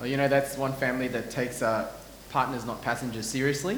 Well, 0.00 0.08
you 0.08 0.16
know, 0.16 0.28
that's 0.28 0.56
one 0.56 0.72
family 0.72 1.08
that 1.08 1.30
takes 1.30 1.60
uh, 1.60 1.92
partners, 2.30 2.64
not 2.64 2.80
passengers, 2.80 3.26
seriously. 3.26 3.76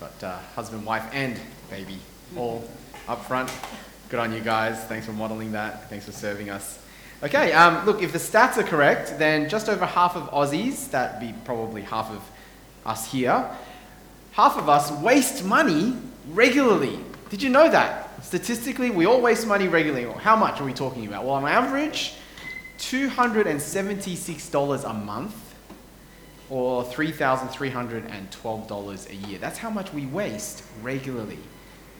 Got 0.00 0.24
uh, 0.24 0.38
husband, 0.54 0.86
wife, 0.86 1.04
and 1.12 1.38
baby 1.68 1.98
all 2.34 2.66
up 3.06 3.22
front. 3.26 3.52
Good 4.08 4.20
on 4.20 4.32
you 4.32 4.40
guys. 4.40 4.82
Thanks 4.84 5.04
for 5.04 5.12
modeling 5.12 5.52
that. 5.52 5.90
Thanks 5.90 6.06
for 6.06 6.12
serving 6.12 6.48
us. 6.48 6.78
Okay, 7.22 7.52
um, 7.52 7.84
look, 7.84 8.00
if 8.02 8.14
the 8.14 8.18
stats 8.18 8.56
are 8.56 8.62
correct, 8.62 9.18
then 9.18 9.50
just 9.50 9.68
over 9.68 9.84
half 9.84 10.16
of 10.16 10.30
Aussies, 10.30 10.90
that'd 10.90 11.20
be 11.20 11.34
probably 11.44 11.82
half 11.82 12.10
of 12.10 12.22
us 12.86 13.12
here, 13.12 13.50
half 14.32 14.56
of 14.56 14.70
us 14.70 14.90
waste 14.90 15.44
money 15.44 15.94
regularly. 16.30 16.98
Did 17.28 17.42
you 17.42 17.50
know 17.50 17.68
that? 17.68 18.24
Statistically, 18.24 18.90
we 18.90 19.04
all 19.04 19.20
waste 19.20 19.46
money 19.46 19.68
regularly. 19.68 20.10
How 20.20 20.36
much 20.36 20.58
are 20.58 20.64
we 20.64 20.72
talking 20.72 21.06
about? 21.06 21.24
Well, 21.24 21.34
on 21.34 21.46
average, 21.46 22.14
$276 22.80 24.90
a 24.90 24.94
month 24.94 25.54
or 26.48 26.82
$3,312 26.84 29.10
a 29.10 29.14
year. 29.28 29.38
That's 29.38 29.58
how 29.58 29.68
much 29.70 29.92
we 29.92 30.06
waste 30.06 30.64
regularly. 30.82 31.38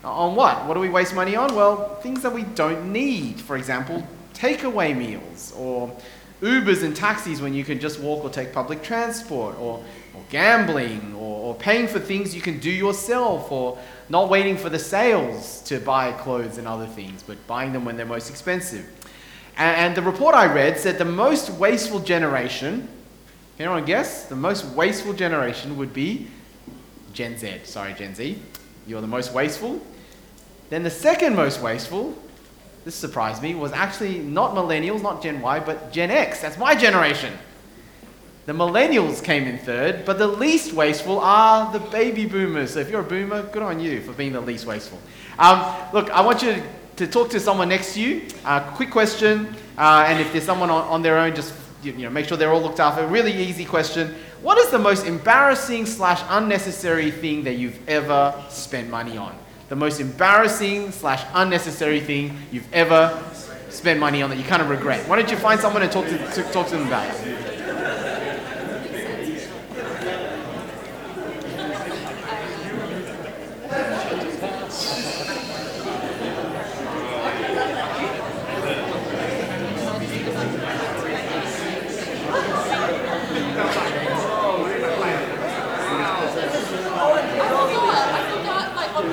On 0.02 0.34
what? 0.34 0.66
What 0.66 0.74
do 0.74 0.80
we 0.80 0.88
waste 0.88 1.14
money 1.14 1.36
on? 1.36 1.54
Well, 1.54 1.94
things 1.96 2.22
that 2.22 2.32
we 2.32 2.42
don't 2.42 2.92
need. 2.92 3.40
For 3.40 3.56
example, 3.56 4.02
takeaway 4.34 4.96
meals 4.96 5.52
or 5.56 5.96
Ubers 6.40 6.82
and 6.82 6.96
taxis 6.96 7.42
when 7.42 7.52
you 7.52 7.64
can 7.64 7.78
just 7.78 8.00
walk 8.00 8.24
or 8.24 8.30
take 8.30 8.52
public 8.52 8.82
transport 8.82 9.56
or, 9.58 9.84
or 10.14 10.22
gambling 10.30 11.14
or, 11.14 11.50
or 11.50 11.54
paying 11.54 11.86
for 11.86 12.00
things 12.00 12.34
you 12.34 12.40
can 12.40 12.58
do 12.58 12.70
yourself 12.70 13.52
or 13.52 13.78
not 14.08 14.30
waiting 14.30 14.56
for 14.56 14.70
the 14.70 14.78
sales 14.78 15.60
to 15.62 15.78
buy 15.80 16.12
clothes 16.12 16.56
and 16.56 16.66
other 16.66 16.86
things, 16.86 17.22
but 17.22 17.36
buying 17.46 17.74
them 17.74 17.84
when 17.84 17.98
they're 17.98 18.06
most 18.06 18.30
expensive. 18.30 18.88
And, 19.60 19.94
the 19.94 20.00
report 20.00 20.34
I 20.34 20.46
read 20.46 20.78
said 20.78 20.96
the 20.96 21.04
most 21.04 21.50
wasteful 21.50 22.00
generation, 22.00 22.88
can 23.58 23.66
anyone 23.66 23.84
guess? 23.84 24.24
The 24.24 24.34
most 24.34 24.64
wasteful 24.64 25.12
generation 25.12 25.76
would 25.76 25.92
be 25.92 26.28
Gen 27.12 27.36
Z. 27.36 27.60
Sorry, 27.64 27.92
Gen 27.92 28.14
Z. 28.14 28.40
You're 28.86 29.02
the 29.02 29.06
most 29.06 29.34
wasteful. 29.34 29.78
Then 30.70 30.82
the 30.82 30.90
second 30.90 31.36
most 31.36 31.60
wasteful, 31.60 32.16
this 32.86 32.94
surprised 32.94 33.42
me, 33.42 33.54
was 33.54 33.72
actually 33.72 34.20
not 34.20 34.54
millennials, 34.54 35.02
not 35.02 35.22
Gen 35.22 35.42
Y, 35.42 35.60
but 35.60 35.92
Gen 35.92 36.10
X. 36.10 36.40
That's 36.40 36.56
my 36.56 36.74
generation. 36.74 37.36
The 38.46 38.54
millennials 38.54 39.22
came 39.22 39.44
in 39.44 39.58
third, 39.58 40.06
but 40.06 40.18
the 40.18 40.26
least 40.26 40.72
wasteful 40.72 41.20
are 41.20 41.70
the 41.70 41.80
baby 41.80 42.24
boomers. 42.24 42.72
So 42.72 42.80
if 42.80 42.88
you're 42.88 43.02
a 43.02 43.04
boomer, 43.04 43.42
good 43.42 43.62
on 43.62 43.78
you 43.78 44.00
for 44.00 44.12
being 44.12 44.32
the 44.32 44.40
least 44.40 44.64
wasteful. 44.64 44.98
Um, 45.38 45.76
look, 45.92 46.08
I 46.08 46.22
want 46.22 46.42
you 46.42 46.54
to, 46.54 46.62
to, 47.00 47.06
talk 47.06 47.30
to 47.30 47.40
someone 47.40 47.70
next 47.70 47.94
to 47.94 48.00
you. 48.00 48.26
Uh, 48.44 48.60
quick 48.74 48.90
question, 48.90 49.56
uh, 49.78 50.04
and 50.06 50.20
if 50.20 50.30
there's 50.32 50.44
someone 50.44 50.68
on, 50.68 50.84
on 50.84 51.00
their 51.00 51.16
own, 51.16 51.34
just 51.34 51.54
you, 51.82 51.92
know, 51.94 52.10
make 52.10 52.26
sure 52.26 52.36
they're 52.36 52.52
all 52.52 52.60
looked 52.60 52.78
after. 52.78 53.06
Really 53.06 53.32
easy 53.32 53.64
question. 53.64 54.14
What 54.42 54.58
is 54.58 54.70
the 54.70 54.78
most 54.78 55.06
embarrassing 55.06 55.86
slash 55.86 56.22
unnecessary 56.28 57.10
thing 57.10 57.44
that 57.44 57.54
you've 57.54 57.88
ever 57.88 58.34
spent 58.50 58.90
money 58.90 59.16
on? 59.16 59.34
The 59.70 59.76
most 59.76 59.98
embarrassing 59.98 60.92
slash 60.92 61.24
unnecessary 61.32 62.00
thing 62.00 62.36
you've 62.52 62.70
ever 62.70 63.18
spent 63.70 63.98
money 63.98 64.20
on 64.20 64.28
that 64.28 64.36
you 64.36 64.44
kind 64.44 64.60
of 64.60 64.68
regret. 64.68 65.08
Why 65.08 65.16
don't 65.16 65.30
you 65.30 65.38
find 65.38 65.58
someone 65.58 65.82
and 65.82 65.90
talk 65.90 66.04
to, 66.04 66.18
to 66.18 66.42
talk 66.52 66.66
to 66.68 66.76
them 66.76 66.86
about 66.86 67.08
it? 67.08 67.49
All 89.00 89.06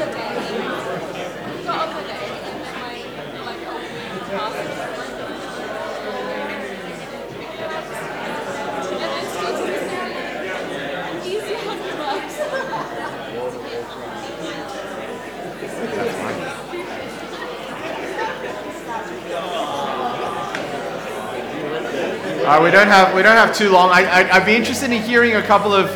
right, 22.53 22.63
we 22.63 22.71
don't 22.71 22.87
have 22.87 23.15
we 23.15 23.23
don't 23.23 23.35
have 23.35 23.55
too 23.55 23.69
long. 23.69 23.89
I, 23.91 24.29
I 24.29 24.39
would 24.39 24.45
be 24.45 24.55
interested 24.55 24.91
in 24.91 25.01
hearing 25.01 25.35
a 25.35 25.41
couple 25.41 25.73
of 25.73 25.89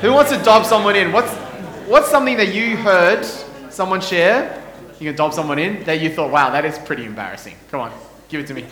who 0.00 0.12
wants 0.12 0.30
to 0.30 0.42
dob 0.42 0.64
someone 0.64 0.96
in. 0.96 1.12
What's 1.12 1.45
what's 1.86 2.10
something 2.10 2.36
that 2.36 2.54
you 2.54 2.76
heard 2.76 3.24
someone 3.70 4.00
share? 4.00 4.62
You 4.98 5.08
can 5.10 5.16
dob 5.16 5.34
someone 5.34 5.58
in 5.58 5.84
that 5.84 6.00
you 6.00 6.10
thought, 6.10 6.30
wow, 6.30 6.50
that 6.50 6.64
is 6.64 6.78
pretty 6.78 7.04
embarrassing. 7.04 7.56
Come 7.70 7.80
on, 7.80 7.92
give 8.28 8.40
it 8.40 8.46
to 8.48 8.54
me. 8.54 8.66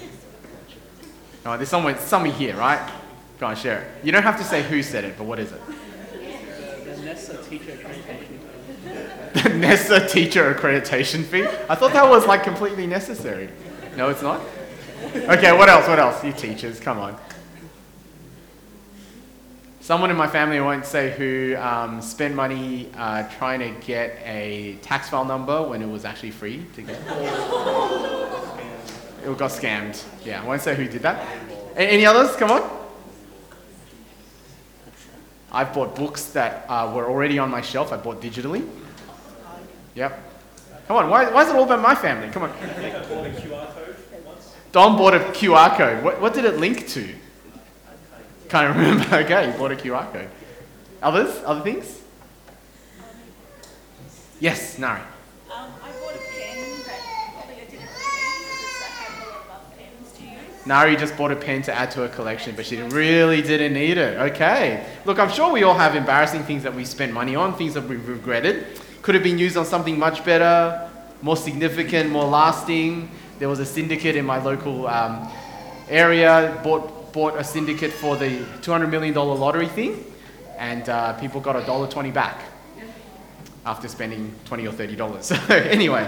Oh, 1.47 1.57
there's 1.57 1.69
someone 1.69 1.99
somebody 1.99 2.33
here, 2.33 2.57
right? 2.57 2.91
Go 3.39 3.47
on, 3.47 3.57
share 3.57 3.83
it. 3.83 4.05
You 4.05 4.13
don't 4.13 4.23
have 4.23 4.39
to 4.39 4.45
say 4.45 4.63
who 4.63 4.83
said 4.83 5.05
it, 5.05 5.19
but 5.19 5.25
what 5.25 5.39
is 5.39 5.53
it? 5.53 5.61
The 6.15 7.01
NESA 7.03 7.49
teacher 7.49 7.75
accreditation 7.75 8.39
fee. 8.39 9.41
the 9.43 9.49
NESA 9.51 10.11
teacher 10.11 10.55
accreditation 10.55 11.25
fee? 11.25 11.45
I 11.69 11.75
thought 11.75 11.93
that 11.93 12.09
was 12.09 12.27
like 12.27 12.43
completely 12.43 12.87
necessary. 12.87 13.51
No, 13.97 14.09
it's 14.09 14.23
not. 14.23 14.41
Okay, 15.15 15.53
what 15.53 15.69
else? 15.69 15.87
What 15.87 15.99
else? 15.99 16.25
You 16.25 16.33
teachers, 16.33 16.81
come 16.81 16.99
on. 16.99 17.19
Someone 19.85 20.11
in 20.11 20.17
my 20.17 20.27
family, 20.27 20.57
I 20.57 20.63
won't 20.63 20.87
say 20.87 21.11
who, 21.11 21.55
um, 21.59 22.01
spent 22.01 22.35
money 22.35 22.89
uh, 22.97 23.29
trying 23.37 23.61
to 23.61 23.69
get 23.87 24.19
a 24.25 24.79
tax 24.81 25.11
file 25.11 25.27
number 25.27 25.63
when 25.63 25.83
it 25.83 25.87
was 25.87 26.07
actually 26.07 26.31
free 26.31 26.65
to 26.75 26.81
get. 26.81 26.99
it 27.03 27.07
got 29.37 29.51
scammed. 29.51 30.03
Yeah, 30.25 30.41
I 30.43 30.47
won't 30.47 30.63
say 30.63 30.75
who 30.75 30.89
did 30.89 31.03
that. 31.03 31.23
Any 31.77 32.07
others? 32.07 32.35
Come 32.37 32.51
on. 32.51 32.63
I've 35.53 35.75
bought 35.75 35.95
books 35.95 36.29
that 36.33 36.65
uh, 36.67 36.91
were 36.97 37.07
already 37.07 37.39
on 37.39 37.51
my 37.51 37.61
shelf. 37.61 37.93
I 37.93 37.99
bought 37.99 38.23
digitally. 38.23 38.67
Yep. 39.97 40.19
Come 40.89 40.97
on, 40.97 41.11
why, 41.11 41.31
why 41.31 41.43
is 41.43 41.51
it 41.51 41.57
all 41.57 41.65
about 41.65 41.83
my 41.83 41.95
family? 41.95 42.31
Come 42.31 42.45
on. 42.45 42.55
Don 44.73 44.97
bought 44.97 45.13
a 45.13 45.19
QR 45.19 45.77
code. 45.77 46.03
What, 46.03 46.23
what 46.23 46.33
did 46.33 46.47
it 46.47 46.57
link 46.57 46.89
to? 46.89 47.07
Can't 48.49 48.77
remember. 48.77 49.05
Okay, 49.25 49.47
you 49.51 49.59
bought 49.59 49.73
a 49.73 49.77
QR 49.77 50.13
code. 50.13 50.29
Others? 51.03 51.43
Other 51.45 51.61
things? 51.61 52.01
Yes, 54.41 54.79
Nari. 54.79 55.01
Um, 55.01 55.71
I 55.83 55.93
bought 55.93 56.15
a 56.15 56.19
pen 56.19 56.59
that 56.87 57.33
probably 57.35 57.55
I 57.55 57.65
didn't 57.65 57.81
need 57.81 57.87
because 57.87 58.83
I 58.83 58.91
had 58.91 59.23
a 59.23 59.27
lot 59.27 59.41
of 59.41 59.51
other 59.51 59.77
pens 59.77 60.13
to 60.19 60.23
use. 60.23 60.67
Nari 60.67 60.97
just 60.97 61.17
bought 61.17 61.31
a 61.31 61.37
pen 61.37 61.63
to 61.63 61.73
add 61.73 61.91
to 61.93 62.01
her 62.01 62.09
collection, 62.09 62.55
but 62.57 62.67
she 62.67 62.81
really 62.83 63.43
didn't 63.43 63.75
need 63.75 63.97
it. 63.97 64.19
Okay. 64.33 64.87
Look, 65.05 65.19
I'm 65.19 65.31
sure 65.31 65.53
we 65.53 65.63
all 65.63 65.75
have 65.75 65.95
embarrassing 65.95 66.43
things 66.45 66.63
that 66.65 66.75
we 66.75 66.85
spent 66.85 67.13
money 67.13 67.37
on, 67.37 67.55
things 67.57 67.75
that 67.75 67.85
we've 67.85 68.07
regretted. 68.09 68.67
Could 69.03 69.15
have 69.15 69.25
been 69.25 69.39
used 69.39 69.57
on 69.57 69.65
something 69.65 69.99
much 69.99 70.25
better, 70.25 70.91
more 71.23 71.37
significant, 71.37 72.11
more 72.11 72.25
lasting 72.25 73.11
there 73.39 73.49
was 73.49 73.59
a 73.59 73.67
syndicate 73.67 74.17
in 74.17 74.25
my 74.25 74.43
local 74.43 74.87
um, 74.87 75.29
area, 75.89 76.61
bought, 76.63 76.94
bought 77.15 77.39
a 77.39 77.45
syndicate 77.45 77.93
for 77.93 78.17
the 78.17 78.41
$200 78.61 78.91
million 78.91 79.15
lottery 79.15 79.69
thing, 79.69 80.05
and 80.59 80.89
uh, 80.89 81.13
people 81.15 81.41
got 81.41 81.55
a 81.55 81.65
dollar 81.65 81.89
twenty 81.89 82.11
back 82.11 82.43
after 83.65 83.89
spending 83.89 84.35
$20 84.45 84.69
or 84.69 84.73
30 84.73 84.97
dollars. 84.97 85.29
So 85.49 85.55
anyway, 85.55 86.07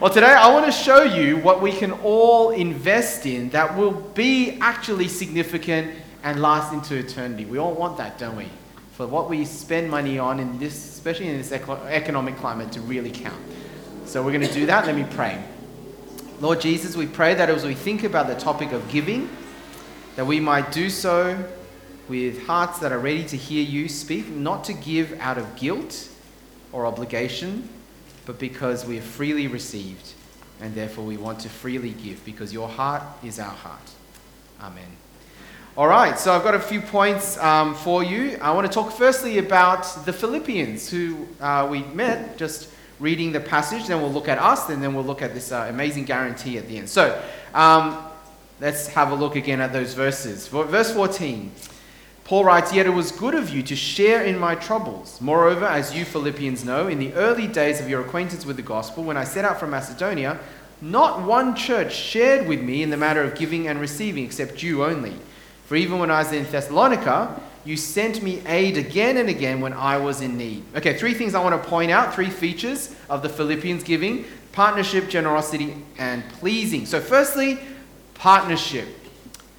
well 0.00 0.10
today 0.12 0.26
I 0.32 0.52
want 0.52 0.66
to 0.66 0.72
show 0.72 1.02
you 1.02 1.36
what 1.36 1.62
we 1.62 1.70
can 1.72 1.92
all 1.92 2.50
invest 2.50 3.26
in 3.26 3.50
that 3.50 3.76
will 3.76 3.92
be 3.92 4.58
actually 4.60 5.08
significant 5.08 5.94
and 6.24 6.40
last 6.42 6.72
into 6.72 6.96
eternity. 6.96 7.44
We 7.44 7.58
all 7.58 7.74
want 7.74 7.98
that, 7.98 8.18
don't 8.18 8.36
we? 8.36 8.48
For 8.94 9.06
what 9.06 9.30
we 9.30 9.44
spend 9.44 9.90
money 9.90 10.18
on 10.18 10.40
in 10.40 10.58
this, 10.58 10.74
especially 10.74 11.28
in 11.28 11.36
this 11.36 11.52
economic 11.52 12.36
climate, 12.38 12.72
to 12.72 12.80
really 12.80 13.10
count. 13.10 13.40
So 14.06 14.22
we're 14.24 14.32
going 14.32 14.48
to 14.48 14.52
do 14.52 14.66
that. 14.66 14.86
Let 14.86 14.96
me 14.96 15.06
pray. 15.10 15.44
Lord 16.40 16.60
Jesus, 16.60 16.96
we 16.96 17.06
pray 17.06 17.34
that 17.34 17.50
as 17.50 17.64
we 17.64 17.74
think 17.74 18.04
about 18.04 18.26
the 18.26 18.34
topic 18.34 18.72
of 18.72 18.88
giving, 18.90 19.28
that 20.16 20.26
we 20.26 20.40
might 20.40 20.72
do 20.72 20.90
so 20.90 21.42
with 22.08 22.46
hearts 22.46 22.78
that 22.78 22.92
are 22.92 22.98
ready 22.98 23.24
to 23.24 23.36
hear 23.36 23.62
you 23.62 23.88
speak, 23.88 24.28
not 24.28 24.64
to 24.64 24.72
give 24.72 25.18
out 25.20 25.38
of 25.38 25.56
guilt 25.56 26.08
or 26.72 26.86
obligation, 26.86 27.68
but 28.24 28.38
because 28.38 28.84
we 28.84 28.96
have 28.96 29.04
freely 29.04 29.46
received, 29.46 30.12
and 30.60 30.74
therefore 30.74 31.04
we 31.04 31.16
want 31.16 31.38
to 31.40 31.48
freely 31.48 31.90
give, 31.90 32.24
because 32.24 32.52
your 32.52 32.68
heart 32.68 33.02
is 33.22 33.38
our 33.38 33.50
heart. 33.50 33.90
Amen. 34.60 34.88
All 35.76 35.88
right, 35.88 36.18
so 36.18 36.32
I've 36.32 36.42
got 36.42 36.54
a 36.54 36.60
few 36.60 36.80
points 36.80 37.36
um, 37.38 37.74
for 37.74 38.02
you. 38.02 38.38
I 38.40 38.52
want 38.52 38.66
to 38.66 38.72
talk 38.72 38.92
firstly 38.92 39.36
about 39.36 39.82
the 40.06 40.12
Philippians, 40.12 40.88
who 40.88 41.28
uh, 41.38 41.68
we 41.70 41.82
met 41.82 42.38
just 42.38 42.70
reading 42.98 43.32
the 43.32 43.40
passage, 43.40 43.86
then 43.86 44.00
we'll 44.00 44.12
look 44.12 44.28
at 44.28 44.38
us, 44.38 44.70
and 44.70 44.82
then 44.82 44.94
we'll 44.94 45.04
look 45.04 45.20
at 45.20 45.34
this 45.34 45.52
uh, 45.52 45.66
amazing 45.68 46.04
guarantee 46.04 46.56
at 46.56 46.66
the 46.66 46.78
end. 46.78 46.88
So 46.88 47.22
um, 47.52 48.05
let's 48.60 48.88
have 48.88 49.10
a 49.10 49.14
look 49.14 49.36
again 49.36 49.60
at 49.60 49.72
those 49.72 49.94
verses. 49.94 50.48
Verse 50.48 50.92
14 50.92 51.52
Paul 52.24 52.44
writes, 52.44 52.72
Yet 52.72 52.86
it 52.86 52.90
was 52.90 53.12
good 53.12 53.36
of 53.36 53.50
you 53.50 53.62
to 53.62 53.76
share 53.76 54.24
in 54.24 54.36
my 54.36 54.56
troubles. 54.56 55.20
Moreover, 55.20 55.64
as 55.64 55.94
you 55.94 56.04
Philippians 56.04 56.64
know, 56.64 56.88
in 56.88 56.98
the 56.98 57.12
early 57.14 57.46
days 57.46 57.80
of 57.80 57.88
your 57.88 58.00
acquaintance 58.00 58.44
with 58.44 58.56
the 58.56 58.62
gospel, 58.62 59.04
when 59.04 59.16
I 59.16 59.22
set 59.22 59.44
out 59.44 59.60
from 59.60 59.70
Macedonia, 59.70 60.40
not 60.80 61.22
one 61.22 61.54
church 61.54 61.94
shared 61.94 62.48
with 62.48 62.60
me 62.60 62.82
in 62.82 62.90
the 62.90 62.96
matter 62.96 63.22
of 63.22 63.36
giving 63.36 63.68
and 63.68 63.80
receiving, 63.80 64.24
except 64.24 64.60
you 64.60 64.84
only. 64.84 65.14
For 65.66 65.76
even 65.76 66.00
when 66.00 66.10
I 66.10 66.18
was 66.18 66.32
in 66.32 66.44
Thessalonica, 66.50 67.40
you 67.64 67.76
sent 67.76 68.22
me 68.24 68.42
aid 68.46 68.76
again 68.76 69.18
and 69.18 69.28
again 69.28 69.60
when 69.60 69.72
I 69.72 69.96
was 69.98 70.20
in 70.20 70.36
need. 70.36 70.64
Okay, 70.74 70.98
three 70.98 71.14
things 71.14 71.34
I 71.36 71.42
want 71.42 71.60
to 71.60 71.68
point 71.68 71.92
out, 71.92 72.12
three 72.12 72.30
features 72.30 72.94
of 73.08 73.22
the 73.22 73.28
Philippians 73.28 73.84
giving 73.84 74.24
partnership, 74.50 75.08
generosity, 75.08 75.76
and 75.98 76.26
pleasing. 76.30 76.86
So, 76.86 76.98
firstly, 76.98 77.58
partnership. 78.18 78.88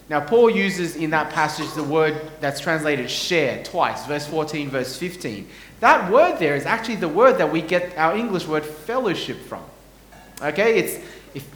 Now, 0.09 0.21
Paul 0.21 0.49
uses 0.49 0.95
in 0.95 1.09
that 1.09 1.31
passage 1.33 1.71
the 1.73 1.83
word 1.83 2.31
that's 2.39 2.59
translated 2.59 3.09
share 3.09 3.63
twice, 3.63 4.05
verse 4.05 4.25
14, 4.25 4.69
verse 4.69 4.95
15. 4.97 5.47
That 5.81 6.11
word 6.11 6.39
there 6.39 6.55
is 6.55 6.65
actually 6.65 6.95
the 6.95 7.09
word 7.09 7.37
that 7.37 7.51
we 7.51 7.61
get 7.61 7.97
our 7.97 8.15
English 8.15 8.47
word 8.47 8.65
fellowship 8.65 9.37
from. 9.37 9.63
Okay, 10.41 10.79
it's 10.79 11.05
if 11.33 11.47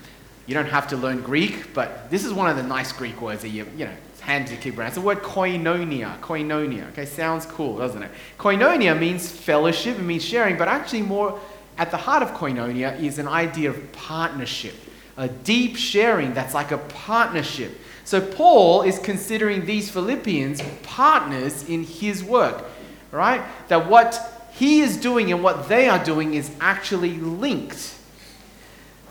you 0.48 0.54
don't 0.54 0.68
have 0.68 0.88
to 0.90 0.98
learn 0.98 1.22
Greek, 1.22 1.74
but 1.74 2.10
this 2.12 2.26
is 2.26 2.34
one 2.34 2.50
of 2.50 2.58
the 2.58 2.64
nice 2.64 2.92
Greek 2.92 3.22
words 3.22 3.42
that 3.44 3.50
you 3.50 3.66
you 3.78 3.86
know 3.86 3.94
handy 4.20 4.56
to 4.56 4.62
keep 4.62 4.78
around. 4.78 4.88
It's 4.88 4.96
the 4.96 5.02
word 5.02 5.20
koinonia. 5.24 6.20
Koinonia. 6.20 6.90
Okay, 6.90 7.06
sounds 7.06 7.46
cool, 7.46 7.78
doesn't 7.78 8.04
it? 8.04 8.12
Koinonia 8.38 8.98
means 8.98 9.32
fellowship. 9.32 9.98
It 9.98 10.04
means 10.04 10.24
sharing, 10.24 10.58
but 10.58 10.68
actually 10.68 11.02
more 11.02 11.40
at 11.78 11.90
the 11.90 11.98
heart 11.98 12.22
of 12.22 12.32
koinonia 12.32 13.00
is 13.02 13.18
an 13.18 13.28
idea 13.28 13.70
of 13.70 13.92
partnership, 13.92 14.76
a 15.22 15.28
deep 15.28 15.78
sharing 15.78 16.34
that's 16.34 16.56
like 16.56 16.72
a 16.72 16.80
partnership. 16.80 17.80
So 18.06 18.20
Paul 18.20 18.82
is 18.82 18.98
considering 18.98 19.66
these 19.66 19.92
Philippians 19.92 20.64
partners 20.82 21.70
in 21.70 21.84
his 21.84 22.24
work, 22.24 22.66
right? 23.12 23.44
That 23.68 23.88
what 23.88 24.20
he 24.54 24.82
is 24.82 24.98
doing 24.98 25.32
and 25.32 25.44
what 25.44 25.70
they 25.70 25.88
are 25.88 26.04
doing 26.04 26.34
is 26.34 26.50
actually 26.60 27.18
linked. 27.18 27.96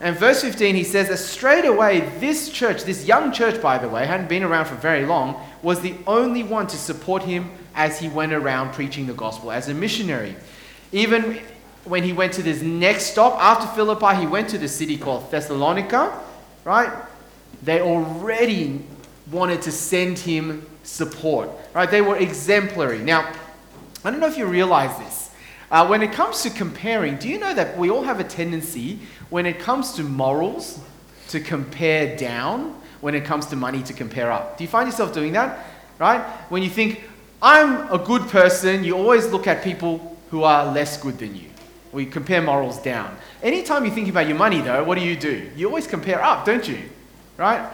And 0.01 0.17
verse 0.17 0.41
15, 0.41 0.75
he 0.75 0.83
says 0.83 1.07
that 1.07 1.17
straight 1.17 1.63
away, 1.63 2.01
this 2.19 2.49
church, 2.49 2.83
this 2.83 3.05
young 3.05 3.31
church, 3.31 3.61
by 3.61 3.77
the 3.77 3.87
way, 3.87 4.05
hadn't 4.05 4.27
been 4.27 4.43
around 4.43 4.65
for 4.65 4.75
very 4.75 5.05
long, 5.05 5.41
was 5.61 5.79
the 5.79 5.95
only 6.07 6.43
one 6.43 6.67
to 6.67 6.77
support 6.77 7.23
him 7.23 7.51
as 7.73 7.99
he 7.99 8.09
went 8.09 8.33
around 8.33 8.73
preaching 8.73 9.07
the 9.07 9.13
gospel 9.13 9.49
as 9.49 9.69
a 9.69 9.73
missionary. 9.73 10.35
Even 10.91 11.39
when 11.85 12.03
he 12.03 12.13
went 12.13 12.33
to 12.33 12.43
this 12.43 12.61
next 12.61 13.05
stop 13.05 13.39
after 13.41 13.67
Philippi, 13.75 14.15
he 14.15 14.27
went 14.27 14.49
to 14.49 14.57
the 14.57 14.67
city 14.67 14.97
called 14.97 15.29
Thessalonica, 15.31 16.17
right? 16.63 16.91
They 17.63 17.81
already 17.81 18.83
wanted 19.31 19.61
to 19.63 19.71
send 19.71 20.19
him 20.19 20.65
support, 20.83 21.49
right? 21.73 21.89
They 21.89 22.01
were 22.01 22.17
exemplary. 22.17 22.99
Now, 22.99 23.31
I 24.03 24.11
don't 24.11 24.19
know 24.19 24.27
if 24.27 24.37
you 24.37 24.45
realize 24.45 24.97
this. 24.99 25.31
Uh, 25.69 25.87
when 25.87 26.01
it 26.01 26.11
comes 26.11 26.41
to 26.43 26.49
comparing, 26.49 27.15
do 27.17 27.29
you 27.29 27.39
know 27.39 27.53
that 27.53 27.77
we 27.77 27.89
all 27.89 28.03
have 28.03 28.19
a 28.19 28.25
tendency, 28.25 28.99
when 29.29 29.45
it 29.45 29.59
comes 29.59 29.93
to 29.93 30.03
morals, 30.03 30.79
to 31.29 31.39
compare 31.39 32.17
down, 32.17 32.75
when 32.99 33.15
it 33.15 33.23
comes 33.23 33.45
to 33.47 33.55
money, 33.55 33.81
to 33.83 33.93
compare 33.93 34.31
up? 34.31 34.57
Do 34.57 34.63
you 34.63 34.67
find 34.67 34.87
yourself 34.87 35.13
doing 35.13 35.33
that? 35.33 35.65
Right? 35.97 36.21
When 36.49 36.61
you 36.61 36.69
think, 36.69 37.01
I'm 37.41 37.91
a 37.91 37.97
good 37.97 38.23
person, 38.23 38.83
you 38.83 38.97
always 38.97 39.27
look 39.27 39.47
at 39.47 39.63
people 39.63 40.17
who 40.29 40.43
are 40.43 40.71
less 40.71 41.01
good 41.01 41.17
than 41.17 41.35
you. 41.35 41.50
We 41.91 42.05
compare 42.05 42.41
morals 42.41 42.79
down. 42.79 43.17
Anytime 43.43 43.85
you 43.85 43.91
think 43.91 44.07
about 44.07 44.27
your 44.27 44.37
money, 44.37 44.61
though, 44.61 44.83
what 44.83 44.97
do 44.97 45.03
you 45.03 45.15
do? 45.15 45.49
You 45.55 45.67
always 45.67 45.87
compare 45.87 46.23
up, 46.23 46.45
don't 46.45 46.67
you? 46.67 46.79
Right? 47.37 47.69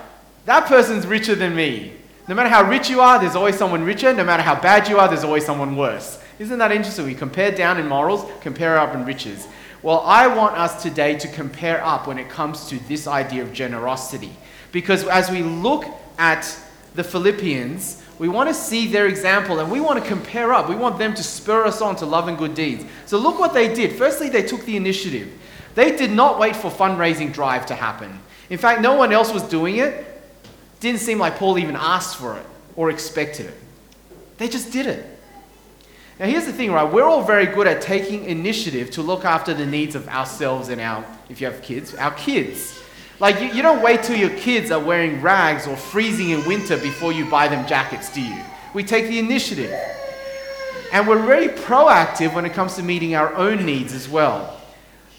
That 0.45 0.65
person's 0.65 1.05
richer 1.05 1.35
than 1.35 1.55
me. 1.55 1.93
No 2.27 2.35
matter 2.35 2.49
how 2.49 2.67
rich 2.67 2.89
you 2.89 2.99
are, 2.99 3.19
there's 3.19 3.35
always 3.35 3.57
someone 3.57 3.83
richer. 3.83 4.13
No 4.13 4.23
matter 4.23 4.43
how 4.43 4.59
bad 4.59 4.87
you 4.87 4.99
are, 4.99 5.07
there's 5.07 5.23
always 5.23 5.45
someone 5.45 5.75
worse. 5.75 6.19
Isn't 6.39 6.59
that 6.59 6.71
interesting? 6.71 7.05
We 7.05 7.15
compare 7.15 7.51
down 7.51 7.77
in 7.77 7.87
morals, 7.87 8.29
compare 8.41 8.77
up 8.77 8.93
in 8.95 9.05
riches. 9.05 9.47
Well, 9.81 10.01
I 10.01 10.27
want 10.27 10.57
us 10.57 10.81
today 10.81 11.17
to 11.19 11.27
compare 11.27 11.83
up 11.83 12.07
when 12.07 12.17
it 12.17 12.29
comes 12.29 12.67
to 12.69 12.79
this 12.87 13.07
idea 13.07 13.43
of 13.43 13.53
generosity. 13.53 14.35
Because 14.71 15.07
as 15.07 15.29
we 15.29 15.43
look 15.43 15.85
at 16.17 16.53
the 16.95 17.03
Philippians, 17.03 18.03
we 18.19 18.27
want 18.27 18.49
to 18.49 18.53
see 18.53 18.87
their 18.87 19.07
example 19.07 19.59
and 19.59 19.71
we 19.71 19.79
want 19.79 20.01
to 20.01 20.09
compare 20.09 20.53
up. 20.53 20.69
We 20.69 20.75
want 20.75 20.97
them 20.97 21.13
to 21.13 21.23
spur 21.23 21.65
us 21.65 21.81
on 21.81 21.95
to 21.97 22.05
love 22.05 22.27
and 22.27 22.37
good 22.37 22.55
deeds. 22.55 22.83
So 23.05 23.17
look 23.17 23.39
what 23.39 23.53
they 23.53 23.73
did. 23.73 23.93
Firstly, 23.93 24.29
they 24.29 24.41
took 24.41 24.65
the 24.65 24.75
initiative. 24.75 25.31
They 25.75 25.95
did 25.95 26.11
not 26.11 26.39
wait 26.39 26.55
for 26.55 26.71
fundraising 26.71 27.31
drive 27.31 27.67
to 27.67 27.75
happen. 27.75 28.19
In 28.49 28.57
fact, 28.57 28.81
no 28.81 28.95
one 28.95 29.11
else 29.11 29.31
was 29.31 29.43
doing 29.43 29.77
it. 29.77 30.05
Didn't 30.79 31.01
seem 31.01 31.19
like 31.19 31.37
Paul 31.37 31.59
even 31.59 31.75
asked 31.75 32.17
for 32.17 32.37
it 32.37 32.45
or 32.75 32.89
expected 32.89 33.47
it. 33.47 33.57
They 34.37 34.47
just 34.47 34.71
did 34.71 34.87
it. 34.87 35.05
Now, 36.19 36.25
here's 36.25 36.45
the 36.45 36.53
thing, 36.53 36.71
right? 36.71 36.91
We're 36.91 37.03
all 37.03 37.23
very 37.23 37.45
good 37.45 37.67
at 37.67 37.81
taking 37.81 38.25
initiative 38.25 38.89
to 38.91 39.03
look 39.03 39.23
after 39.23 39.53
the 39.53 39.65
needs 39.65 39.93
of 39.93 40.07
ourselves 40.07 40.69
and 40.69 40.81
our, 40.81 41.05
if 41.29 41.39
you 41.39 41.45
have 41.45 41.61
kids, 41.61 41.93
our 41.93 42.11
kids. 42.11 42.79
Like, 43.19 43.41
you, 43.41 43.47
you 43.47 43.61
don't 43.61 43.81
wait 43.81 44.03
till 44.03 44.15
your 44.15 44.29
kids 44.29 44.69
are 44.69 44.79
wearing 44.79 45.21
rags 45.21 45.65
or 45.65 45.75
freezing 45.75 46.29
in 46.29 46.45
winter 46.45 46.77
before 46.77 47.11
you 47.11 47.29
buy 47.29 47.47
them 47.47 47.67
jackets, 47.67 48.13
do 48.13 48.21
you? 48.21 48.41
We 48.73 48.83
take 48.83 49.07
the 49.07 49.17
initiative. 49.17 49.73
And 50.91 51.07
we're 51.07 51.25
very 51.25 51.49
proactive 51.49 52.33
when 52.33 52.45
it 52.45 52.53
comes 52.53 52.75
to 52.75 52.83
meeting 52.83 53.15
our 53.15 53.33
own 53.33 53.65
needs 53.65 53.93
as 53.93 54.07
well. 54.07 54.57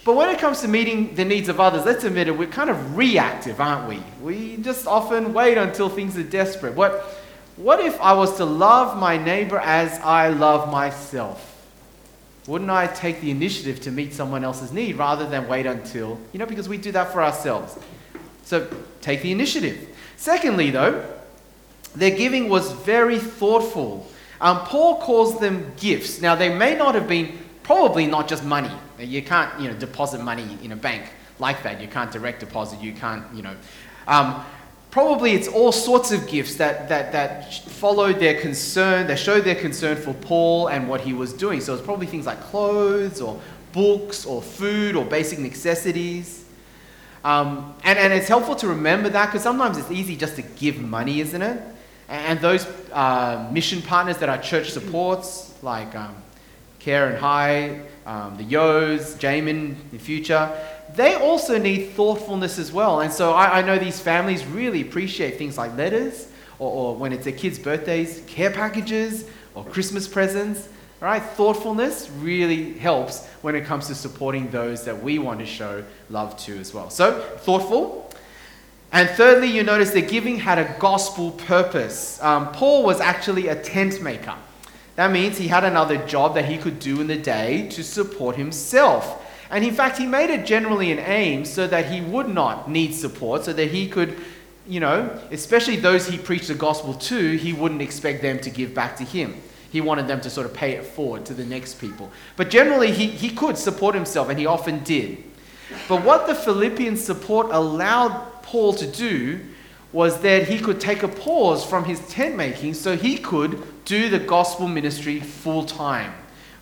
But 0.05 0.15
when 0.15 0.31
it 0.31 0.39
comes 0.39 0.61
to 0.62 0.69
meeting 0.69 1.15
the 1.17 1.25
needs 1.25 1.49
of 1.49 1.61
others, 1.61 1.85
let's 1.85 2.05
admit 2.05 2.29
it, 2.29 2.39
we're 2.39 2.47
kind 2.47 2.71
of 2.71 2.97
reactive, 2.97 3.61
aren't 3.61 3.89
we? 3.89 4.03
We 4.23 4.56
just 4.59 4.87
often 4.87 5.35
wait 5.35 5.59
until 5.59 5.89
things 5.89 6.17
are 6.17 6.23
desperate. 6.23 6.75
What, 6.75 7.05
what 7.56 7.81
if 7.81 8.00
I 8.00 8.12
was 8.15 8.37
to 8.37 8.45
love 8.45 8.97
my 8.97 9.19
neighbor 9.19 9.59
as 9.59 9.99
I 10.00 10.29
love 10.29 10.71
myself? 10.71 11.48
Wouldn't 12.49 12.71
I 12.71 12.87
take 12.87 13.21
the 13.21 13.31
initiative 13.31 13.79
to 13.83 13.91
meet 13.91 14.15
someone 14.15 14.43
else's 14.43 14.73
need 14.73 14.97
rather 14.97 15.29
than 15.29 15.47
wait 15.49 15.67
until, 15.67 16.19
you 16.33 16.39
know, 16.39 16.47
because 16.47 16.67
we 16.67 16.79
do 16.79 16.91
that 16.93 17.12
for 17.12 17.23
ourselves. 17.23 17.79
So 18.43 18.67
take 19.03 19.21
the 19.21 19.31
initiative. 19.31 19.95
Secondly, 20.17 20.71
though, 20.71 21.05
their 21.95 22.17
giving 22.17 22.49
was 22.49 22.73
very 22.73 23.19
thoughtful. 23.19 24.09
Um, 24.41 24.61
Paul 24.61 24.99
calls 24.99 25.39
them 25.39 25.75
gifts. 25.77 26.23
Now, 26.23 26.35
they 26.35 26.49
may 26.49 26.75
not 26.75 26.95
have 26.95 27.06
been, 27.06 27.39
probably 27.65 28.06
not 28.06 28.29
just 28.29 28.43
money. 28.43 28.73
You 28.99 29.21
can't, 29.21 29.61
you 29.61 29.69
know, 29.69 29.75
deposit 29.75 30.23
money 30.23 30.56
in 30.62 30.73
a 30.73 30.77
bank 30.77 31.05
like 31.39 31.62
that. 31.65 31.83
You 31.83 31.89
can't 31.89 32.11
direct 32.11 32.41
deposit. 32.41 32.81
You 32.81 32.95
can't, 32.95 33.25
you 33.35 33.43
know. 33.43 33.56
Um, 34.06 34.43
probably 34.90 35.32
it's 35.32 35.49
all 35.49 35.73
sorts 35.73 36.12
of 36.12 36.26
gifts 36.26 36.56
that, 36.56 36.88
that, 36.88 37.12
that 37.12 37.55
followed 37.55 38.19
their 38.19 38.40
concern, 38.40 39.07
they 39.07 39.16
showed 39.16 39.45
their 39.45 39.54
concern 39.54 39.97
for 39.97 40.14
Paul 40.14 40.68
and 40.68 40.88
what 40.88 41.00
he 41.00 41.12
was 41.12 41.33
doing. 41.33 41.61
So 41.61 41.75
it's 41.75 41.85
probably 41.85 42.07
things 42.07 42.26
like 42.26 42.40
clothes 42.40 43.21
or 43.21 43.40
books 43.73 44.25
or 44.25 44.42
food 44.42 44.97
or 44.97 45.04
basic 45.04 45.38
necessities. 45.38 46.45
Um, 47.25 47.75
and, 47.85 47.99
and 47.99 48.12
it's 48.12 48.28
helpful 48.28 48.54
to 48.57 48.68
remember 48.68 49.09
that 49.11 49.26
because 49.26 49.42
sometimes 49.42 49.76
it's 49.76 49.90
easy 49.90 50.16
just 50.16 50.37
to 50.37 50.42
give 50.42 50.80
money, 50.80 51.21
isn't 51.21 51.42
it? 51.42 51.62
And 52.09 52.40
those 52.40 52.66
uh, 52.92 53.49
mission 53.52 53.83
partners 53.83 54.16
that 54.18 54.28
our 54.28 54.38
church 54.38 54.71
supports, 54.71 55.54
like 55.62 55.95
um, 55.95 56.14
Care 56.78 57.09
and 57.09 57.18
High, 57.18 57.83
um, 58.07 58.37
the 58.38 58.45
Yos, 58.45 59.14
Jamin 59.16 59.49
in 59.49 59.90
the 59.92 59.99
future, 59.99 60.50
they 60.95 61.14
also 61.14 61.59
need 61.59 61.90
thoughtfulness 61.90 62.59
as 62.59 62.73
well. 62.73 63.00
And 63.00 63.12
so 63.12 63.33
I, 63.33 63.59
I 63.59 63.62
know 63.62 63.78
these 63.78 64.00
families 64.00 64.45
really 64.47 64.83
appreciate 64.83 65.38
things 65.38 65.59
like 65.59 65.76
letters, 65.76 66.28
or, 66.59 66.71
or 66.71 66.95
when 66.97 67.12
it's 67.12 67.25
their 67.25 67.33
kids' 67.33 67.59
birthdays, 67.59 68.23
care 68.26 68.50
packages, 68.50 69.25
or 69.54 69.64
Christmas 69.64 70.09
presents. 70.09 70.68
Right? 71.00 71.23
Thoughtfulness 71.23 72.11
really 72.11 72.76
helps 72.76 73.25
when 73.42 73.54
it 73.54 73.64
comes 73.64 73.87
to 73.87 73.95
supporting 73.95 74.50
those 74.50 74.85
that 74.85 75.00
we 75.00 75.21
want 75.21 75.38
to 75.38 75.47
show 75.47 75.85
love 76.11 76.37
to 76.38 76.59
as 76.59 76.75
well. 76.75 76.90
So, 76.90 77.21
thoughtful. 77.38 78.11
And 78.90 79.09
thirdly, 79.11 79.49
you 79.49 79.62
notice 79.62 79.90
that 79.90 80.09
giving 80.09 80.38
had 80.38 80.59
a 80.59 80.75
gospel 80.80 81.30
purpose. 81.33 82.21
Um, 82.21 82.50
Paul 82.52 82.83
was 82.83 83.00
actually 83.00 83.47
a 83.47 83.54
tent 83.54 84.02
maker. 84.02 84.35
That 84.97 85.12
means 85.12 85.38
he 85.38 85.47
had 85.47 85.62
another 85.62 85.99
job 86.07 86.35
that 86.35 86.47
he 86.47 86.59
could 86.59 86.80
do 86.80 87.00
in 87.00 87.07
the 87.07 87.16
day 87.16 87.68
to 87.68 87.85
support 87.85 88.35
himself. 88.35 89.25
And 89.50 89.64
in 89.64 89.75
fact, 89.75 89.99
he 89.99 90.07
made 90.07 90.31
it 90.31 90.45
generally 90.45 90.93
an 90.93 90.99
aim 90.99 91.45
so 91.45 91.67
that 91.67 91.90
he 91.90 92.00
would 92.00 92.28
not 92.28 92.71
need 92.71 92.95
support, 92.95 93.45
so 93.45 93.52
that 93.52 93.71
he 93.71 93.88
could, 93.88 94.17
you 94.67 94.81
know, 94.81 95.19
especially 95.31 95.76
those 95.76 96.07
he 96.07 96.19
preached 96.19 96.49
the 96.49 96.55
gospel 96.55 96.95
to, 96.95 97.37
he 97.37 97.52
wouldn't 97.52 97.83
expect 97.83 98.23
them 98.23 98.38
to 98.40 98.50
give 98.50 98.75
back 98.75 98.97
to 98.97 99.05
him. 99.05 99.35
He 99.71 99.81
wanted 99.81 100.07
them 100.07 100.21
to 100.23 100.31
sort 100.31 100.47
of 100.47 100.55
pay 100.55 100.73
it 100.73 100.85
forward 100.85 101.26
to 101.26 101.35
the 101.35 101.45
next 101.45 101.75
people. 101.81 102.11
But 102.37 102.50
generally, 102.50 102.90
he, 102.90 103.07
he 103.07 103.31
could 103.31 103.57
support 103.57 103.95
himself, 103.95 104.28
and 104.28 104.38
he 104.38 104.47
often 104.47 104.83
did. 104.85 105.25
But 105.88 106.05
what 106.05 106.26
the 106.26 106.35
Philippian 106.35 106.97
support 106.97 107.49
allowed 107.50 108.43
Paul 108.43 108.73
to 108.75 108.87
do 108.87 109.40
was 109.93 110.21
that 110.21 110.49
he 110.49 110.59
could 110.59 110.81
take 110.81 111.02
a 111.02 111.09
pause 111.09 111.64
from 111.64 111.85
his 111.85 112.00
tent 112.09 112.37
making 112.37 112.75
so 112.75 112.97
he 112.97 113.17
could 113.17 113.62
do 113.85 114.11
the 114.11 114.19
gospel 114.19 114.69
ministry 114.69 115.21
full 115.21 115.64
time. 115.64 116.12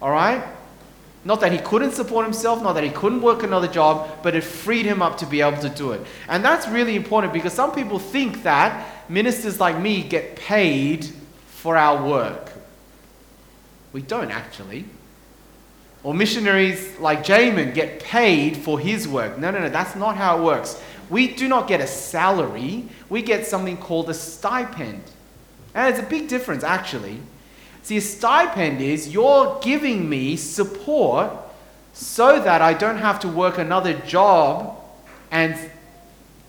All 0.01 0.11
right? 0.11 0.45
Not 1.27 1.41
that 1.41 1.51
he 1.51 1.59
couldn't 1.59 1.91
support 1.91 2.25
himself, 2.25 2.63
not 2.63 2.75
that 2.75 2.85
he 2.85 2.91
couldn't 2.91 3.21
work 3.21 3.43
another 3.43 3.67
job, 3.67 4.09
but 4.23 4.37
it 4.37 4.45
freed 4.45 4.87
him 4.87 5.03
up 5.03 5.19
to 5.19 5.27
be 5.27 5.41
able 5.41 5.61
to 5.61 5.69
do 5.69 5.91
it. 5.91 6.01
And 6.29 6.45
that's 6.45 6.69
really 6.69 6.95
important 6.95 7.33
because 7.33 7.53
some 7.53 7.73
people 7.73 7.99
think 7.99 8.45
that 8.45 9.11
ministers 9.11 9.59
like 9.59 9.77
me 9.81 10.05
get 10.05 10.37
paid 10.37 11.05
for 11.49 11.77
our 11.77 12.09
work. 12.09 12.53
We 13.93 14.03
don't 14.03 14.31
actually. 14.31 14.85
Or 16.05 16.15
missionaries 16.15 16.97
like 17.01 17.25
Jamin 17.25 17.75
get 17.75 17.99
paid 18.05 18.57
for 18.57 18.79
his 18.79 19.09
work. 19.09 19.37
No, 19.37 19.51
no, 19.51 19.59
no, 19.59 19.69
that's 19.69 19.97
not 19.97 20.17
how 20.17 20.39
it 20.39 20.45
works. 20.45 20.81
We 21.11 21.35
do 21.35 21.49
not 21.49 21.67
get 21.67 21.81
a 21.81 21.89
salary, 21.89 22.85
we 23.09 23.23
get 23.23 23.49
something 23.49 23.79
called 23.79 24.09
a 24.11 24.15
stipend. 24.15 25.03
And 25.75 25.93
it's 25.93 25.99
a 25.99 26.09
big 26.09 26.29
difference, 26.29 26.63
actually. 26.63 27.19
See, 27.87 27.99
a 27.99 28.01
stipend 28.01 28.81
is 28.81 29.11
you're 29.11 29.61
giving 29.63 30.09
me 30.09 30.35
support 30.35 31.31
so 31.93 32.41
that 32.41 32.61
I 32.61 32.75
don't 32.75 32.99
have 32.99 33.21
to 33.21 33.29
work 33.29 33.59
another 33.59 33.93
job 33.93 34.77
and 35.31 35.57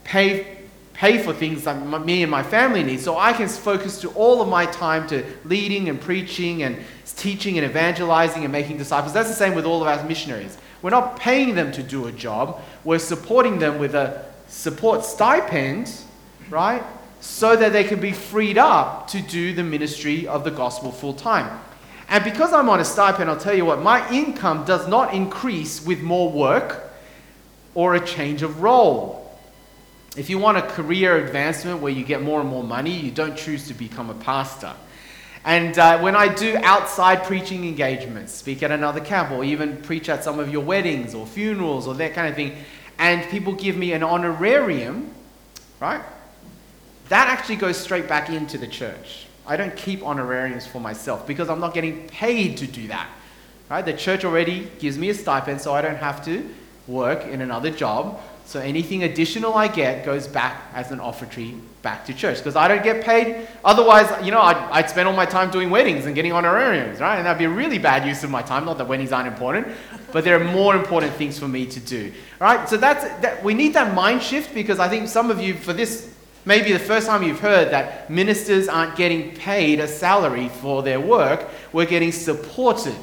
pay, 0.03 0.57
pay 0.93 1.19
for 1.19 1.33
things 1.33 1.65
that 1.65 1.75
me 2.03 2.23
and 2.23 2.31
my 2.31 2.41
family 2.41 2.81
need. 2.81 3.01
So 3.01 3.19
I 3.19 3.33
can 3.33 3.47
focus 3.47 4.01
to 4.01 4.09
all 4.13 4.41
of 4.41 4.49
my 4.49 4.65
time 4.65 5.05
to 5.09 5.23
leading 5.45 5.89
and 5.89 6.01
preaching 6.01 6.63
and 6.63 6.75
teaching 7.05 7.59
and 7.59 7.69
evangelizing 7.69 8.43
and 8.43 8.51
making 8.51 8.79
disciples. 8.79 9.13
That's 9.13 9.29
the 9.29 9.35
same 9.35 9.53
with 9.53 9.65
all 9.65 9.83
of 9.83 9.87
our 9.87 10.03
missionaries. 10.07 10.57
We're 10.81 10.89
not 10.89 11.19
paying 11.19 11.53
them 11.53 11.71
to 11.73 11.83
do 11.83 12.07
a 12.07 12.11
job, 12.11 12.63
we're 12.83 12.97
supporting 12.97 13.59
them 13.59 13.77
with 13.77 13.93
a 13.93 14.25
support 14.47 15.05
stipend, 15.05 15.93
right? 16.49 16.81
So 17.19 17.55
that 17.55 17.73
they 17.73 17.83
can 17.83 17.99
be 17.99 18.11
freed 18.11 18.57
up 18.57 19.07
to 19.09 19.21
do 19.21 19.53
the 19.53 19.63
ministry 19.63 20.27
of 20.27 20.43
the 20.43 20.51
gospel 20.51 20.91
full 20.91 21.13
time. 21.13 21.59
And 22.09 22.23
because 22.23 22.53
I'm 22.53 22.69
on 22.69 22.79
a 22.79 22.85
stipend, 22.85 23.29
I'll 23.29 23.37
tell 23.37 23.53
you 23.53 23.65
what, 23.65 23.81
my 23.81 24.09
income 24.11 24.63
does 24.65 24.87
not 24.87 25.13
increase 25.13 25.85
with 25.85 26.01
more 26.01 26.31
work 26.31 26.91
or 27.73 27.95
a 27.95 28.05
change 28.05 28.43
of 28.43 28.61
role. 28.61 29.23
If 30.15 30.29
you 30.29 30.39
want 30.39 30.57
a 30.57 30.61
career 30.61 31.17
advancement 31.17 31.81
where 31.81 31.91
you 31.91 32.03
get 32.03 32.21
more 32.21 32.39
and 32.39 32.49
more 32.49 32.63
money, 32.63 32.91
you 32.91 33.11
don't 33.11 33.37
choose 33.37 33.67
to 33.67 33.73
become 33.73 34.09
a 34.09 34.15
pastor. 34.15 34.73
And 35.43 35.77
uh, 35.77 35.99
when 35.99 36.15
I 36.15 36.33
do 36.33 36.57
outside 36.63 37.23
preaching 37.23 37.65
engagements, 37.65 38.33
speak 38.33 38.63
at 38.63 38.71
another 38.71 38.99
camp, 38.99 39.31
or 39.31 39.43
even 39.43 39.77
preach 39.77 40.09
at 40.09 40.23
some 40.23 40.39
of 40.39 40.49
your 40.49 40.63
weddings 40.63 41.13
or 41.13 41.25
funerals 41.27 41.87
or 41.87 41.93
that 41.95 42.13
kind 42.13 42.27
of 42.27 42.35
thing, 42.35 42.55
and 42.97 43.29
people 43.29 43.53
give 43.53 43.77
me 43.77 43.93
an 43.93 44.01
honorarium, 44.01 45.11
right? 45.79 46.01
That 47.09 47.27
actually 47.29 47.55
goes 47.55 47.77
straight 47.77 48.07
back 48.07 48.29
into 48.29 48.57
the 48.57 48.67
church. 48.67 49.27
I 49.45 49.55
don't 49.55 49.75
keep 49.75 50.03
honorariums 50.03 50.67
for 50.67 50.81
myself 50.81 51.25
because 51.25 51.49
I'm 51.49 51.59
not 51.59 51.73
getting 51.73 52.07
paid 52.07 52.57
to 52.57 52.67
do 52.67 52.87
that. 52.89 53.09
Right? 53.69 53.85
The 53.85 53.93
church 53.93 54.25
already 54.25 54.69
gives 54.79 54.97
me 54.97 55.09
a 55.09 55.13
stipend, 55.13 55.61
so 55.61 55.73
I 55.73 55.81
don't 55.81 55.97
have 55.97 56.23
to 56.25 56.49
work 56.87 57.25
in 57.25 57.41
another 57.41 57.69
job. 57.71 58.19
So 58.45 58.61
anything 58.61 59.03
additional 59.03 59.55
I 59.55 59.67
get 59.67 60.05
goes 60.05 60.25
back 60.25 60.61
as 60.73 60.91
an 60.91 60.99
offertory 60.99 61.59
back 61.81 62.05
to 62.05 62.13
church 62.13 62.37
because 62.37 62.55
I 62.55 62.69
don't 62.69 62.83
get 62.83 63.03
paid. 63.03 63.45
Otherwise, 63.63 64.09
you 64.25 64.31
know, 64.31 64.39
I'd, 64.39 64.55
I'd 64.71 64.89
spend 64.89 65.05
all 65.07 65.15
my 65.15 65.25
time 65.25 65.51
doing 65.51 65.69
weddings 65.69 66.05
and 66.05 66.15
getting 66.15 66.31
honorariums, 66.31 67.01
right? 67.01 67.17
And 67.17 67.25
that'd 67.25 67.37
be 67.37 67.43
a 67.43 67.49
really 67.49 67.77
bad 67.77 68.07
use 68.07 68.23
of 68.23 68.29
my 68.29 68.41
time. 68.41 68.63
Not 68.63 68.77
that 68.77 68.87
weddings 68.87 69.11
aren't 69.11 69.27
important, 69.27 69.67
but 70.13 70.23
there 70.23 70.39
are 70.39 70.43
more 70.43 70.77
important 70.77 71.13
things 71.13 71.37
for 71.37 71.47
me 71.49 71.65
to 71.65 71.79
do, 71.81 72.13
right? 72.39 72.67
So 72.69 72.77
that's 72.77 73.03
that. 73.21 73.43
We 73.43 73.53
need 73.53 73.73
that 73.73 73.93
mind 73.93 74.23
shift 74.23 74.53
because 74.53 74.79
I 74.79 74.87
think 74.87 75.09
some 75.09 75.29
of 75.29 75.41
you, 75.41 75.53
for 75.53 75.73
this, 75.73 76.13
maybe 76.47 76.71
the 76.71 76.79
first 76.79 77.07
time 77.07 77.23
you've 77.23 77.41
heard 77.41 77.71
that 77.71 78.09
ministers 78.09 78.69
aren't 78.69 78.95
getting 78.95 79.35
paid 79.35 79.81
a 79.81 79.87
salary 79.87 80.47
for 80.47 80.81
their 80.81 80.99
work. 80.99 81.45
We're 81.73 81.85
getting 81.85 82.13
supported, 82.13 82.97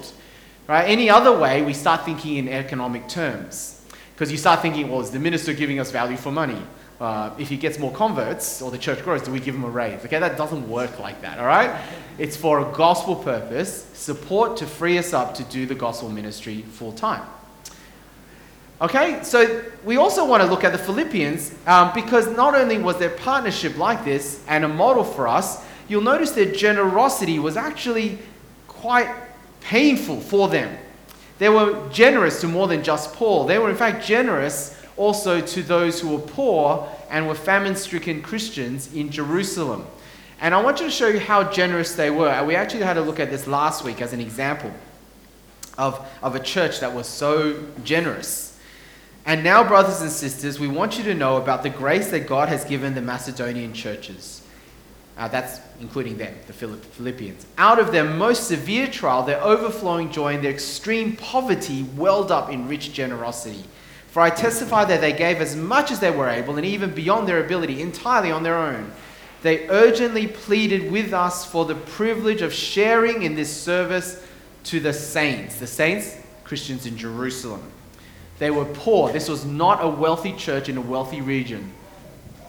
right? 0.67 0.85
Any 0.85 1.11
other 1.11 1.39
way, 1.39 1.63
we 1.63 1.75
start 1.75 2.07
thinking 2.07 2.39
in 2.39 2.49
economic 2.49 3.07
terms. 3.07 3.85
Because 4.15 4.33
you 4.33 4.39
start 4.39 4.63
thinking, 4.63 4.89
well, 4.89 5.03
is 5.03 5.11
the 5.11 5.19
minister 5.19 5.53
giving 5.53 5.79
us 5.79 5.91
value 5.91 6.17
for 6.17 6.33
money? 6.33 6.61
Uh, 6.99 7.35
if 7.39 7.49
he 7.51 7.57
gets 7.59 7.79
more 7.79 7.93
converts 7.93 8.63
or 8.63 8.71
the 8.71 8.79
church 8.79 9.03
grows, 9.03 9.21
do 9.21 9.31
we 9.31 9.41
give 9.41 9.55
him 9.55 9.65
a 9.65 9.69
raise? 9.69 10.03
Okay, 10.07 10.19
that 10.19 10.39
doesn't 10.39 10.67
work 10.67 10.99
like 10.99 11.21
that, 11.21 11.39
all 11.39 11.47
right? 11.47 11.85
It's 12.17 12.37
for 12.37 12.61
a 12.61 12.73
gospel 12.73 13.15
purpose, 13.15 13.85
support 13.93 14.57
to 14.59 14.67
free 14.67 14.97
us 14.97 15.13
up 15.13 15.35
to 15.35 15.45
do 15.45 15.67
the 15.67 15.75
gospel 15.75 16.09
ministry 16.09 16.63
full 16.63 16.93
time. 16.93 17.27
Okay, 18.81 19.21
so 19.23 19.65
we 19.85 19.97
also 19.97 20.27
want 20.27 20.43
to 20.43 20.49
look 20.49 20.65
at 20.65 20.73
the 20.73 20.79
Philippians 20.79 21.55
um, 21.67 21.93
because 21.95 22.29
not 22.37 22.57
only 22.57 22.77
was 22.77 22.99
their 22.99 23.11
partnership 23.11 23.79
like 23.79 24.05
this 24.05 24.45
and 24.49 24.65
a 24.65 24.69
model 24.69 25.05
for 25.05 25.29
us, 25.29 25.65
you'll 25.89 26.03
notice 26.03 26.33
their 26.33 26.53
generosity 26.53 27.39
was 27.39 27.57
actually 27.57 28.19
quite 28.67 29.09
painful 29.61 30.21
for 30.21 30.49
them. 30.49 30.77
They 31.39 31.49
were 31.49 31.89
generous 31.91 32.41
to 32.41 32.49
more 32.49 32.67
than 32.67 32.83
just 32.83 33.15
Paul. 33.15 33.47
They 33.47 33.59
were, 33.59 33.71
in 33.71 33.77
fact, 33.77 34.05
generous 34.05 34.81
also 34.97 35.41
to 35.41 35.63
those 35.63 36.01
who 36.01 36.11
were 36.11 36.23
poor 36.23 36.89
and 37.11 37.29
were 37.29 37.35
famine 37.35 37.77
stricken 37.77 38.23
Christians 38.23 38.93
in 38.93 39.11
Jerusalem. 39.11 39.87
And 40.41 40.53
I 40.53 40.61
want 40.61 40.81
you 40.81 40.87
to 40.87 40.93
show 40.93 41.09
you 41.09 41.21
how 41.21 41.45
generous 41.45 41.95
they 41.95 42.11
were. 42.11 42.45
We 42.45 42.57
actually 42.57 42.83
had 42.83 42.97
a 42.97 43.03
look 43.03 43.21
at 43.21 43.31
this 43.31 43.47
last 43.47 43.85
week 43.85 44.03
as 44.03 44.13
an 44.13 44.21
example 44.21 44.73
of, 45.79 46.05
of 46.23 46.35
a 46.35 46.41
church 46.41 46.81
that 46.81 46.93
was 46.93 47.07
so 47.07 47.63
generous. 47.85 48.54
And 49.27 49.43
now, 49.43 49.67
brothers 49.67 50.03
and 50.03 50.11
sisters, 50.11 50.61
we 50.61 50.69
want 50.69 50.99
you 50.99 51.05
to 51.05 51.15
know 51.15 51.39
about 51.39 51.63
the 51.63 51.71
grace 51.71 52.11
that 52.11 52.27
God 52.27 52.49
has 52.49 52.65
given 52.65 52.95
the 52.95 53.01
Macedonian 53.01 53.73
churches. 53.73 54.43
Uh, 55.17 55.29
that's 55.29 55.61
including 55.81 56.19
them, 56.19 56.35
the 56.47 56.53
Philippians. 56.53 57.47
Out 57.57 57.79
of 57.79 57.93
their 57.93 58.05
most 58.05 58.49
severe 58.49 58.89
trial, 58.89 59.23
their 59.23 59.41
overflowing 59.41 60.11
joy 60.11 60.35
and 60.35 60.45
their 60.45 60.51
extreme 60.51 61.17
poverty 61.17 61.85
welled 61.97 62.33
up 62.33 62.51
in 62.51 62.69
rich 62.69 62.93
generosity. 62.93 63.65
For 64.09 64.21
I 64.21 64.31
testify 64.31 64.85
that 64.87 65.01
they 65.01 65.13
gave 65.13 65.41
as 65.41 65.57
much 65.57 65.91
as 65.91 66.01
they 66.01 66.11
were 66.11 66.29
able, 66.29 66.57
and 66.57 66.67
even 66.67 66.95
beyond 66.95 67.29
their 67.29 67.45
ability, 67.45 67.81
entirely 67.81 68.31
on 68.31 68.43
their 68.43 68.59
own. 68.59 68.93
They 69.43 69.69
urgently 69.69 70.27
pleaded 70.27 70.91
with 70.91 71.13
us 71.13 71.45
for 71.45 71.65
the 71.65 71.75
privilege 71.75 72.43
of 72.43 72.53
sharing 72.53 73.23
in 73.23 73.37
this 73.37 73.55
service 73.55 74.25
to 74.65 74.81
the 74.81 74.93
saints. 74.93 75.61
The 75.61 75.67
saints, 75.67 76.17
Christians 76.45 76.87
in 76.87 76.97
Jerusalem. 76.97 77.63
They 78.39 78.51
were 78.51 78.65
poor. 78.65 79.13
This 79.13 79.29
was 79.29 79.45
not 79.45 79.83
a 79.83 79.89
wealthy 79.89 80.33
church 80.33 80.69
in 80.69 80.77
a 80.77 80.81
wealthy 80.81 81.21
region. 81.21 81.73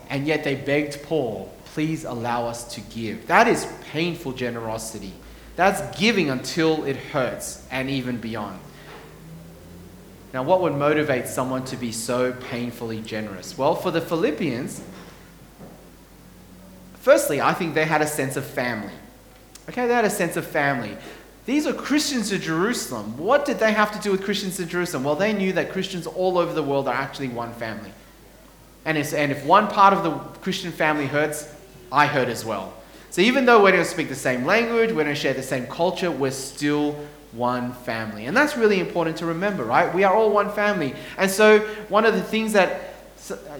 And 0.10 0.28
yet 0.28 0.44
they 0.44 0.56
begged 0.56 1.04
Paul 1.04 1.56
please 1.76 2.06
allow 2.06 2.48
us 2.48 2.64
to 2.74 2.80
give. 2.80 3.28
That 3.28 3.50
is 3.50 3.68
painful 3.92 4.32
generosity. 4.32 5.12
That's 5.58 6.00
giving 6.00 6.30
until 6.30 6.86
it 6.86 6.96
hurts 6.96 7.68
and 7.70 7.90
even 7.90 8.16
beyond. 8.16 8.62
Now, 10.34 10.44
what 10.44 10.62
would 10.62 10.74
motivate 10.74 11.28
someone 11.28 11.66
to 11.66 11.76
be 11.76 11.92
so 11.92 12.32
painfully 12.32 13.02
generous? 13.02 13.58
Well, 13.58 13.76
for 13.76 13.92
the 13.92 14.00
Philippians, 14.00 14.82
firstly, 16.94 17.42
I 17.42 17.52
think 17.52 17.74
they 17.74 17.84
had 17.84 18.02
a 18.02 18.08
sense 18.08 18.38
of 18.38 18.46
family. 18.46 18.94
Okay, 19.68 19.86
they 19.86 19.94
had 19.94 20.06
a 20.06 20.10
sense 20.10 20.38
of 20.38 20.48
family. 20.48 20.96
These 21.46 21.68
are 21.68 21.74
Christians 21.74 22.32
in 22.32 22.42
Jerusalem. 22.42 23.18
What 23.18 23.46
did 23.46 23.60
they 23.60 23.72
have 23.72 23.92
to 23.92 24.00
do 24.00 24.12
with 24.12 24.24
Christians 24.24 24.60
in 24.60 24.68
Jerusalem? 24.68 25.04
Well, 25.04 25.16
they 25.16 25.32
knew 25.32 25.54
that 25.54 25.72
Christians 25.72 26.08
all 26.08 26.38
over 26.40 26.54
the 26.54 26.64
world 26.64 26.88
are 26.88 26.94
actually 26.94 27.28
one 27.28 27.54
family. 27.54 27.92
And, 28.84 28.98
and 28.98 29.32
if 29.32 29.46
one 29.46 29.68
part 29.68 29.94
of 29.94 30.04
the 30.04 30.12
Christian 30.40 30.72
family 30.72 31.06
hurts, 31.06 31.54
I 31.92 32.08
hurt 32.08 32.30
as 32.30 32.44
well. 32.44 32.74
So 33.12 33.22
even 33.22 33.46
though 33.46 33.64
we 33.64 33.72
don't 33.72 33.86
speak 33.86 34.10
the 34.10 34.16
same 34.16 34.46
language, 34.46 34.92
we 34.92 35.04
don't 35.04 35.16
share 35.16 35.34
the 35.34 35.44
same 35.44 35.68
culture, 35.68 36.10
we're 36.10 36.32
still 36.32 36.94
one 37.32 37.74
family. 37.74 38.26
And 38.26 38.36
that's 38.36 38.58
really 38.58 38.80
important 38.80 39.18
to 39.18 39.26
remember, 39.26 39.64
right? 39.64 39.94
We 39.94 40.04
are 40.04 40.16
all 40.16 40.32
one 40.32 40.52
family. 40.52 40.96
And 41.18 41.30
so 41.30 41.60
one 41.90 42.06
of 42.06 42.16
the 42.16 42.24
things 42.24 42.54
that 42.54 42.96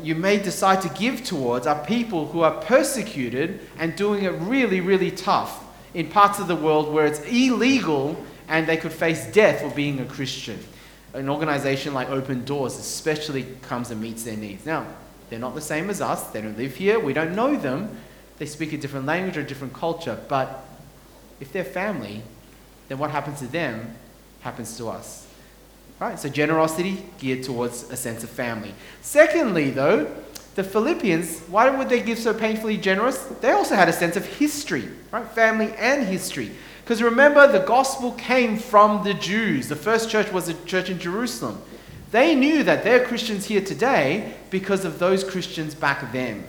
you 0.02 0.16
may 0.16 0.38
decide 0.38 0.82
to 0.82 0.90
give 0.90 1.24
towards 1.24 1.68
are 1.68 1.84
people 1.86 2.28
who 2.28 2.42
are 2.42 2.62
persecuted 2.62 3.60
and 3.78 3.96
doing 3.96 4.24
it 4.24 4.32
really, 4.32 4.82
really 4.82 5.12
tough 5.12 5.65
in 5.96 6.10
parts 6.10 6.40
of 6.40 6.48
the 6.48 6.56
world 6.56 6.94
where 6.94 7.08
it's 7.08 7.22
illegal 7.22 8.24
and 8.50 8.68
they 8.68 8.78
could 8.78 8.92
face 8.92 9.26
death 9.32 9.62
for 9.62 9.70
being 9.70 10.02
a 10.02 10.06
Christian. 10.06 10.60
An 11.14 11.30
organization 11.30 11.94
like 11.94 12.10
Open 12.10 12.44
Doors 12.44 12.78
especially 12.78 13.44
comes 13.62 13.90
and 13.90 14.02
meets 14.02 14.24
their 14.24 14.36
needs. 14.36 14.66
Now, 14.66 14.86
they're 15.30 15.40
not 15.40 15.56
the 15.56 15.62
same 15.62 15.90
as 15.90 16.02
us, 16.02 16.28
they 16.28 16.42
don't 16.42 16.58
live 16.58 16.76
here, 16.76 17.00
we 17.00 17.14
don't 17.14 17.34
know 17.34 17.56
them, 17.56 17.98
they 18.38 18.46
speak 18.46 18.74
a 18.74 18.78
different 18.78 19.06
language 19.06 19.38
or 19.38 19.40
a 19.40 19.46
different 19.46 19.74
culture, 19.74 20.20
but 20.28 20.66
if 21.40 21.54
they're 21.54 21.64
family, 21.64 22.22
then 22.90 23.00
what 23.00 23.10
happens 23.10 23.40
to 23.40 23.48
them 23.48 23.96
happens 24.42 24.78
to 24.78 24.90
us. 24.90 25.26
Right? 26.00 26.20
So 26.20 26.28
generosity 26.28 27.04
geared 27.20 27.44
towards 27.44 27.90
a 27.90 27.96
sense 27.96 28.24
of 28.24 28.30
family. 28.30 28.76
Secondly, 29.02 29.72
though, 29.72 30.14
the 30.56 30.64
Philippians, 30.64 31.42
why 31.42 31.70
would 31.70 31.90
they 31.90 32.02
give 32.02 32.18
so 32.18 32.34
painfully 32.34 32.78
generous? 32.78 33.18
They 33.42 33.52
also 33.52 33.76
had 33.76 33.90
a 33.90 33.94
sense 33.94 34.16
of 34.16 34.26
history, 34.26 34.88
right? 35.12 35.28
Family 35.28 35.74
and 35.78 36.08
history. 36.08 36.52
Because 36.84 37.02
remember, 37.02 37.52
the 37.52 37.60
gospel 37.60 38.14
came 38.14 38.58
from 38.58 39.04
the 39.04 39.14
Jews. 39.14 39.68
The 39.68 39.76
first 39.76 40.10
church 40.10 40.32
was 40.32 40.48
a 40.48 40.54
church 40.66 40.90
in 40.90 40.98
Jerusalem. 40.98 41.62
They 42.12 42.36
knew 42.36 42.64
that 42.64 42.84
they're 42.86 43.04
Christians 43.04 43.46
here 43.46 43.60
today 43.60 44.36
because 44.50 44.86
of 44.86 44.98
those 44.98 45.24
Christians 45.24 45.76
back 45.76 46.12
then. 46.14 46.46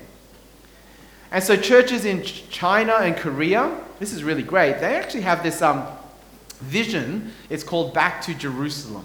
And 1.33 1.43
so 1.43 1.57
churches 1.57 2.05
in 2.05 2.23
China 2.23 2.95
and 3.01 3.17
Korea, 3.17 3.77
this 3.99 4.13
is 4.13 4.23
really 4.23 4.45
great. 4.45 4.79
They 4.79 4.95
actually 4.95 5.23
have 5.23 5.43
this 5.43 5.63
um, 5.63 5.85
vision. 6.61 7.33
It's 7.51 7.65
called 7.65 7.93
Back 7.93 8.23
to 8.23 8.35
Jerusalem. 8.35 9.05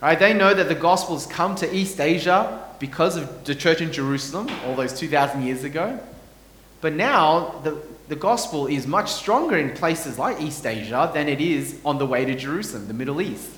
Right? 0.00 0.18
They 0.18 0.32
know 0.32 0.54
that 0.54 0.68
the 0.68 0.74
gospel's 0.74 1.26
come 1.26 1.56
to 1.56 1.74
East 1.74 2.00
Asia 2.00 2.64
because 2.78 3.16
of 3.16 3.44
the 3.44 3.54
church 3.54 3.80
in 3.80 3.92
Jerusalem 3.92 4.48
all 4.64 4.76
those 4.76 4.98
2,000 4.98 5.42
years 5.42 5.64
ago. 5.64 5.98
But 6.80 6.92
now 6.92 7.60
the, 7.64 7.80
the 8.06 8.16
gospel 8.16 8.68
is 8.68 8.86
much 8.86 9.10
stronger 9.10 9.56
in 9.56 9.72
places 9.72 10.18
like 10.18 10.40
East 10.40 10.64
Asia 10.64 11.10
than 11.12 11.28
it 11.28 11.40
is 11.40 11.80
on 11.84 11.98
the 11.98 12.06
way 12.06 12.24
to 12.24 12.34
Jerusalem, 12.36 12.86
the 12.86 12.94
Middle 12.94 13.20
East. 13.20 13.50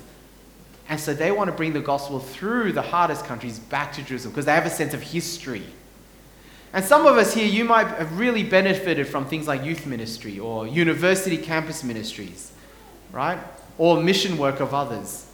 And 0.89 0.99
so 0.99 1.13
they 1.13 1.31
want 1.31 1.49
to 1.49 1.55
bring 1.55 1.73
the 1.73 1.79
gospel 1.79 2.19
through 2.19 2.73
the 2.73 2.81
hardest 2.81 3.25
countries 3.25 3.59
back 3.59 3.93
to 3.93 4.03
Jerusalem 4.03 4.33
because 4.33 4.45
they 4.45 4.53
have 4.53 4.65
a 4.65 4.71
sense 4.71 4.93
of 4.93 5.01
history. 5.01 5.63
And 6.73 6.83
some 6.83 7.05
of 7.05 7.17
us 7.17 7.33
here, 7.33 7.45
you 7.45 7.65
might 7.65 7.87
have 7.87 8.17
really 8.17 8.43
benefited 8.43 9.07
from 9.07 9.25
things 9.25 9.47
like 9.47 9.63
youth 9.63 9.85
ministry 9.85 10.39
or 10.39 10.67
university 10.67 11.37
campus 11.37 11.83
ministries, 11.83 12.51
right? 13.11 13.37
Or 13.77 14.01
mission 14.01 14.37
work 14.37 14.59
of 14.59 14.73
others. 14.73 15.27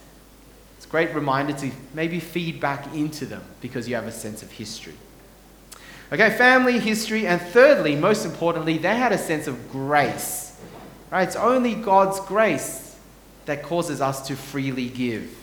A 0.87 0.89
great 0.89 1.13
reminder 1.13 1.53
to 1.53 1.71
maybe 1.93 2.19
feed 2.19 2.59
back 2.59 2.93
into 2.93 3.25
them 3.25 3.43
because 3.61 3.89
you 3.89 3.95
have 3.95 4.07
a 4.07 4.11
sense 4.11 4.41
of 4.41 4.51
history. 4.51 4.93
Okay, 6.11 6.29
family, 6.37 6.79
history, 6.79 7.27
and 7.27 7.41
thirdly, 7.41 7.95
most 7.95 8.23
importantly, 8.25 8.77
they 8.77 8.95
had 8.95 9.11
a 9.11 9.17
sense 9.17 9.47
of 9.47 9.71
grace. 9.71 10.57
Right? 11.11 11.23
It's 11.23 11.35
only 11.35 11.75
God's 11.75 12.19
grace 12.21 12.97
that 13.45 13.63
causes 13.63 13.99
us 13.99 14.25
to 14.27 14.35
freely 14.35 14.87
give. 14.87 15.35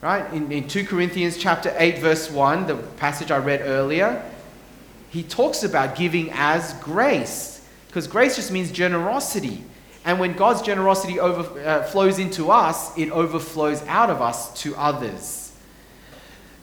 Right? 0.00 0.32
In, 0.32 0.50
in 0.50 0.66
2 0.66 0.86
Corinthians 0.86 1.36
chapter 1.36 1.72
8, 1.76 1.98
verse 1.98 2.30
1, 2.30 2.66
the 2.66 2.76
passage 2.76 3.30
I 3.30 3.38
read 3.38 3.60
earlier, 3.62 4.24
he 5.10 5.22
talks 5.22 5.62
about 5.62 5.94
giving 5.94 6.30
as 6.32 6.72
grace. 6.74 7.64
Because 7.86 8.06
grace 8.06 8.36
just 8.36 8.50
means 8.50 8.72
generosity. 8.72 9.62
And 10.04 10.18
when 10.18 10.32
God's 10.32 10.62
generosity 10.62 11.20
over, 11.20 11.60
uh, 11.60 12.18
into 12.18 12.50
us, 12.50 12.96
it 12.96 13.10
overflows 13.10 13.82
out 13.86 14.08
of 14.10 14.22
us 14.22 14.52
to 14.62 14.74
others. 14.76 15.52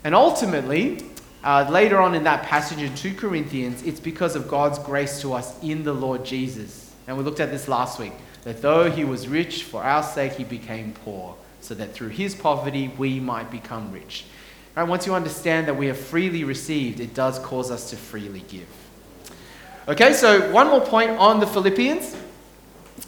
And 0.03 0.15
ultimately, 0.15 1.05
uh, 1.43 1.67
later 1.69 1.99
on 1.99 2.15
in 2.15 2.23
that 2.23 2.43
passage 2.43 2.79
in 2.79 2.93
2 2.95 3.13
Corinthians, 3.13 3.83
it's 3.83 3.99
because 3.99 4.35
of 4.35 4.47
God's 4.47 4.79
grace 4.79 5.21
to 5.21 5.33
us 5.33 5.61
in 5.63 5.83
the 5.83 5.93
Lord 5.93 6.25
Jesus. 6.25 6.93
And 7.07 7.17
we 7.17 7.23
looked 7.23 7.39
at 7.39 7.51
this 7.51 7.67
last 7.67 7.99
week 7.99 8.13
that 8.43 8.61
though 8.61 8.89
he 8.89 9.03
was 9.03 9.27
rich, 9.27 9.63
for 9.63 9.83
our 9.83 10.03
sake 10.03 10.33
he 10.33 10.43
became 10.43 10.93
poor, 10.93 11.35
so 11.61 11.75
that 11.75 11.93
through 11.93 12.09
his 12.09 12.33
poverty 12.33 12.91
we 12.97 13.19
might 13.19 13.51
become 13.51 13.91
rich. 13.91 14.25
Right, 14.75 14.87
once 14.87 15.07
you 15.07 15.15
understand 15.15 15.67
that 15.67 15.75
we 15.75 15.87
have 15.87 15.97
freely 15.97 16.43
received, 16.43 16.99
it 16.99 17.13
does 17.13 17.39
cause 17.39 17.71
us 17.71 17.89
to 17.89 17.95
freely 17.95 18.43
give. 18.47 18.67
Okay, 19.87 20.13
so 20.13 20.51
one 20.51 20.67
more 20.67 20.81
point 20.81 21.11
on 21.11 21.39
the 21.39 21.47
Philippians, 21.47 22.15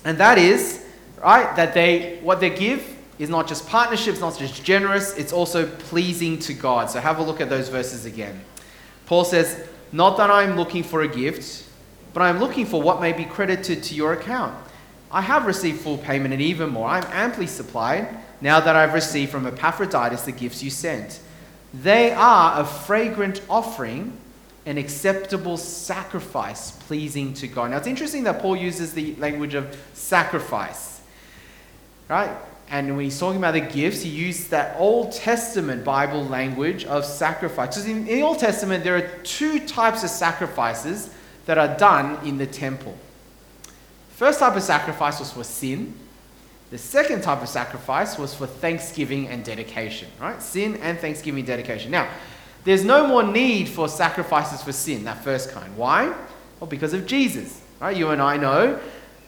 and 0.06 0.18
that 0.18 0.38
is, 0.38 0.86
right, 1.22 1.56
that 1.56 1.74
they 1.74 2.20
what 2.22 2.40
they 2.40 2.50
give 2.50 2.98
is 3.20 3.30
not 3.30 3.48
just 3.48 3.68
partnerships, 3.68 4.22
not 4.22 4.38
just 4.38 4.64
generous, 4.64 5.16
it's 5.18 5.34
also 5.34 5.68
pleasing 5.68 6.40
to 6.40 6.54
God. 6.54 6.90
So 6.90 7.00
have 7.00 7.20
a 7.20 7.24
look 7.24 7.42
at 7.42 7.50
those 7.50 7.68
verses 7.68 8.06
again. 8.06 8.40
Paul 9.06 9.26
says, 9.26 9.68
Not 9.92 10.18
that 10.18 10.32
I'm 10.32 10.56
looking 10.56 10.84
for 10.84 11.02
a 11.02 11.08
gift, 11.08 11.66
but 12.14 12.22
I'm 12.22 12.40
looking 12.40 12.66
for 12.66 12.82
what 12.82 13.02
may 13.02 13.12
be 13.12 13.26
credited 13.26 13.84
to 13.84 13.96
your 13.96 14.14
account. 14.14 14.56
I 15.12 15.22
have 15.22 15.46
received 15.46 15.82
full 15.82 15.98
payment 15.98 16.34
and 16.34 16.42
even 16.42 16.70
more. 16.70 16.88
I'm 16.88 17.06
amply 17.12 17.48
supplied 17.48 18.08
now 18.42 18.60
that 18.60 18.76
I've 18.76 18.94
received 18.94 19.32
from 19.32 19.46
Epaphroditus 19.48 20.22
the 20.22 20.32
gifts 20.32 20.64
you 20.64 20.70
sent. 20.70 21.20
They 21.74 22.12
are 22.12 22.62
a 22.62 22.66
fragrant 22.66 23.42
offering, 23.50 24.18
an 24.66 24.78
acceptable 24.78 25.58
sacrifice 25.58 26.72
pleasing 26.72 27.34
to 27.36 27.48
God. 27.48 27.72
Now 27.72 27.78
it's 27.78 27.88
interesting 27.88 28.24
that 28.24 28.42
Paul 28.42 28.56
uses 28.56 28.94
the 28.94 29.16
language 29.16 29.54
of 29.54 29.78
sacrifice. 29.94 31.02
Right? 32.08 32.32
And 32.72 32.96
when 32.96 33.06
he's 33.06 33.20
talking 33.20 33.38
about 33.38 33.54
the 33.54 33.62
gifts, 33.62 34.02
he 34.02 34.10
used 34.10 34.52
that 34.52 34.76
Old 34.78 35.12
Testament 35.12 35.84
Bible 35.84 36.24
language 36.24 36.86
of 36.86 37.04
sacrifice. 37.04 37.76
Because 37.76 37.88
in 37.88 38.06
the 38.06 38.22
Old 38.22 38.40
Testament, 38.40 38.84
there 38.84 38.96
are 38.96 39.08
two 39.24 39.66
types 39.66 40.04
of 40.04 40.10
sacrifices 40.10 41.10
that 41.46 41.58
are 41.58 41.76
done 41.78 42.24
in 42.28 42.38
the 42.38 42.46
temple. 42.46 42.96
First 44.10 44.40
type 44.40 44.56
of 44.56 44.62
sacrifice 44.62 45.20
was 45.20 45.32
for 45.32 45.44
sin. 45.44 45.96
The 46.70 46.78
second 46.78 47.24
type 47.24 47.42
of 47.42 47.50
sacrifice 47.50 48.20
was 48.20 48.36
for 48.36 48.46
thanksgiving 48.46 49.28
and 49.30 49.44
dedication, 49.44 50.10
right? 50.22 50.40
Sin 50.40 50.76
and 50.78 51.00
thanksgiving 51.00 51.46
dedication. 51.46 51.90
Now, 51.90 52.08
there's 52.64 52.84
no 52.84 53.08
more 53.08 53.24
need 53.24 53.70
for 53.70 53.88
sacrifices 53.88 54.62
for 54.62 54.72
sin, 54.72 55.06
that 55.06 55.24
first 55.24 55.52
kind. 55.52 55.76
Why? 55.78 56.14
Well, 56.60 56.70
because 56.70 56.94
of 56.94 57.06
Jesus, 57.06 57.62
right? 57.80 57.96
You 57.96 58.10
and 58.10 58.22
I 58.22 58.38
know, 58.38 58.80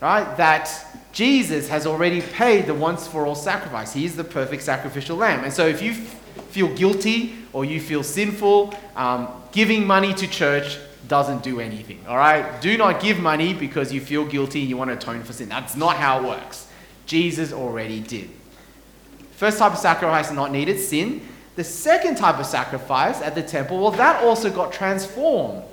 right, 0.01 0.35
that 0.37 0.69
Jesus 1.13 1.69
has 1.69 1.85
already 1.87 2.21
paid 2.21 2.65
the 2.65 2.73
once 2.73 3.07
for 3.07 3.25
all 3.25 3.35
sacrifice. 3.35 3.93
He 3.93 4.05
is 4.05 4.15
the 4.15 4.23
perfect 4.23 4.63
sacrificial 4.63 5.17
lamb. 5.17 5.43
And 5.43 5.53
so 5.53 5.65
if 5.67 5.81
you 5.81 5.93
feel 5.93 6.73
guilty 6.75 7.35
or 7.53 7.65
you 7.65 7.79
feel 7.79 8.03
sinful, 8.03 8.73
um, 8.95 9.29
giving 9.51 9.85
money 9.85 10.13
to 10.13 10.27
church 10.27 10.77
doesn't 11.07 11.43
do 11.43 11.59
anything. 11.59 12.03
All 12.07 12.17
right? 12.17 12.61
Do 12.61 12.77
not 12.77 13.01
give 13.01 13.19
money 13.19 13.53
because 13.53 13.91
you 13.91 13.99
feel 14.01 14.25
guilty 14.25 14.61
and 14.61 14.69
you 14.69 14.77
want 14.77 14.89
to 14.89 14.97
atone 14.97 15.23
for 15.23 15.33
sin. 15.33 15.49
That's 15.49 15.75
not 15.75 15.97
how 15.97 16.19
it 16.19 16.27
works. 16.27 16.67
Jesus 17.05 17.51
already 17.51 17.99
did. 17.99 18.29
First 19.31 19.57
type 19.57 19.73
of 19.73 19.77
sacrifice 19.77 20.27
is 20.27 20.35
not 20.35 20.51
needed, 20.51 20.79
sin. 20.79 21.27
The 21.55 21.63
second 21.63 22.15
type 22.15 22.39
of 22.39 22.45
sacrifice 22.45 23.21
at 23.21 23.35
the 23.35 23.43
temple, 23.43 23.79
well, 23.79 23.91
that 23.91 24.23
also 24.23 24.49
got 24.49 24.71
transformed. 24.71 25.63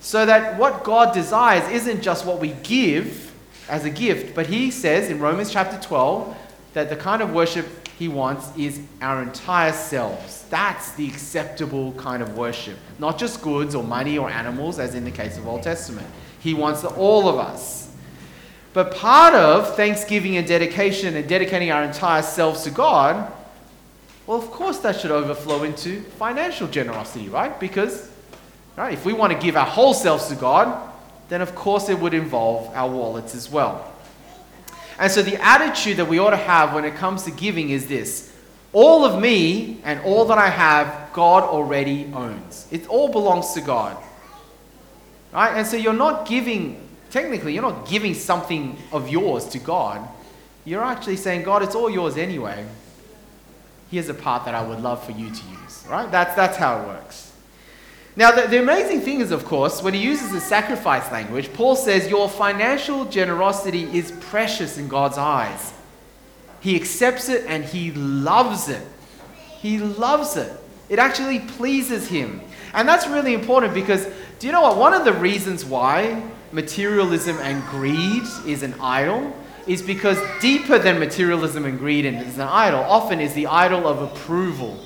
So 0.00 0.24
that 0.24 0.58
what 0.58 0.84
God 0.84 1.12
desires 1.12 1.68
isn't 1.70 2.02
just 2.02 2.24
what 2.24 2.40
we 2.40 2.52
give, 2.62 3.28
as 3.68 3.84
a 3.84 3.90
gift. 3.90 4.34
But 4.34 4.46
he 4.46 4.70
says 4.70 5.10
in 5.10 5.20
Romans 5.20 5.52
chapter 5.52 5.78
12 5.78 6.36
that 6.74 6.88
the 6.88 6.96
kind 6.96 7.22
of 7.22 7.32
worship 7.32 7.66
he 7.98 8.08
wants 8.08 8.56
is 8.56 8.80
our 9.02 9.22
entire 9.22 9.72
selves. 9.72 10.44
That's 10.50 10.92
the 10.92 11.08
acceptable 11.08 11.92
kind 11.92 12.22
of 12.22 12.36
worship. 12.36 12.76
Not 12.98 13.18
just 13.18 13.42
goods 13.42 13.74
or 13.74 13.82
money 13.82 14.16
or 14.18 14.30
animals, 14.30 14.78
as 14.78 14.94
in 14.94 15.04
the 15.04 15.10
case 15.10 15.36
of 15.36 15.46
Old 15.46 15.62
Testament. 15.62 16.06
He 16.40 16.54
wants 16.54 16.84
all 16.84 17.28
of 17.28 17.36
us. 17.38 17.92
But 18.72 18.94
part 18.94 19.34
of 19.34 19.74
thanksgiving 19.74 20.36
and 20.36 20.46
dedication 20.46 21.16
and 21.16 21.28
dedicating 21.28 21.72
our 21.72 21.82
entire 21.82 22.22
selves 22.22 22.62
to 22.62 22.70
God, 22.70 23.32
well, 24.28 24.36
of 24.36 24.50
course, 24.50 24.76
that 24.80 25.00
should 25.00 25.10
overflow 25.10 25.62
into 25.62 26.02
financial 26.02 26.68
generosity, 26.68 27.30
right? 27.30 27.58
Because 27.58 28.10
right, 28.76 28.92
if 28.92 29.06
we 29.06 29.14
want 29.14 29.32
to 29.32 29.38
give 29.38 29.56
our 29.56 29.64
whole 29.64 29.94
selves 29.94 30.26
to 30.26 30.34
God, 30.34 30.86
then 31.30 31.40
of 31.40 31.54
course 31.54 31.88
it 31.88 31.98
would 31.98 32.12
involve 32.12 32.70
our 32.74 32.90
wallets 32.90 33.34
as 33.34 33.50
well. 33.50 33.90
And 34.98 35.10
so 35.10 35.22
the 35.22 35.42
attitude 35.42 35.96
that 35.96 36.08
we 36.08 36.18
ought 36.18 36.32
to 36.32 36.36
have 36.36 36.74
when 36.74 36.84
it 36.84 36.94
comes 36.96 37.22
to 37.22 37.30
giving 37.30 37.70
is 37.70 37.88
this 37.88 38.30
all 38.74 39.06
of 39.06 39.18
me 39.18 39.80
and 39.82 39.98
all 40.02 40.26
that 40.26 40.36
I 40.36 40.50
have, 40.50 41.10
God 41.14 41.42
already 41.44 42.10
owns. 42.12 42.68
It 42.70 42.86
all 42.86 43.10
belongs 43.10 43.54
to 43.54 43.62
God. 43.62 43.96
Right? 45.32 45.56
And 45.56 45.66
so 45.66 45.78
you're 45.78 45.94
not 45.94 46.28
giving, 46.28 46.86
technically, 47.08 47.54
you're 47.54 47.62
not 47.62 47.88
giving 47.88 48.12
something 48.12 48.76
of 48.92 49.08
yours 49.08 49.46
to 49.46 49.58
God. 49.58 50.06
You're 50.66 50.84
actually 50.84 51.16
saying, 51.16 51.44
God, 51.44 51.62
it's 51.62 51.74
all 51.74 51.88
yours 51.88 52.18
anyway. 52.18 52.66
Here's 53.90 54.08
a 54.08 54.14
part 54.14 54.44
that 54.44 54.54
I 54.54 54.66
would 54.66 54.80
love 54.80 55.04
for 55.04 55.12
you 55.12 55.30
to 55.30 55.42
use. 55.62 55.84
Right? 55.88 56.10
That's, 56.10 56.34
that's 56.34 56.56
how 56.56 56.80
it 56.80 56.86
works. 56.86 57.32
Now, 58.16 58.32
the, 58.32 58.48
the, 58.48 58.60
amazing 58.60 59.02
thing 59.02 59.20
is, 59.20 59.30
of 59.30 59.44
course, 59.44 59.80
when 59.80 59.94
he 59.94 60.02
uses 60.02 60.32
the 60.32 60.40
sacrifice 60.40 61.10
language, 61.12 61.52
Paul 61.52 61.76
says 61.76 62.10
your 62.10 62.28
financial 62.28 63.04
generosity 63.04 63.84
is 63.96 64.10
precious 64.10 64.76
in 64.76 64.88
God's 64.88 65.16
eyes. 65.16 65.72
He 66.60 66.74
accepts 66.74 67.28
it 67.28 67.44
and 67.46 67.64
he 67.64 67.92
loves 67.92 68.68
it. 68.68 68.84
He 69.58 69.78
loves 69.78 70.36
it. 70.36 70.52
It 70.88 70.98
actually 70.98 71.38
pleases 71.40 72.08
him. 72.08 72.40
And 72.74 72.88
that's 72.88 73.06
really 73.06 73.34
important 73.34 73.72
because 73.72 74.06
do 74.38 74.46
you 74.46 74.52
know 74.52 74.62
what? 74.62 74.76
One 74.76 74.94
of 74.94 75.04
the 75.04 75.12
reasons 75.12 75.64
why 75.64 76.22
materialism 76.52 77.36
and 77.38 77.62
greed 77.66 78.22
is 78.46 78.62
an 78.62 78.74
idol 78.80 79.34
is 79.66 79.82
because 79.82 80.18
deeper 80.40 80.78
than 80.78 80.98
materialism 80.98 81.66
and 81.66 81.78
greed 81.78 82.06
is 82.06 82.38
an 82.38 82.48
idol 82.48 82.80
often 82.80 83.20
is 83.20 83.34
the 83.34 83.46
idol 83.46 83.86
of 83.86 84.00
approval. 84.02 84.78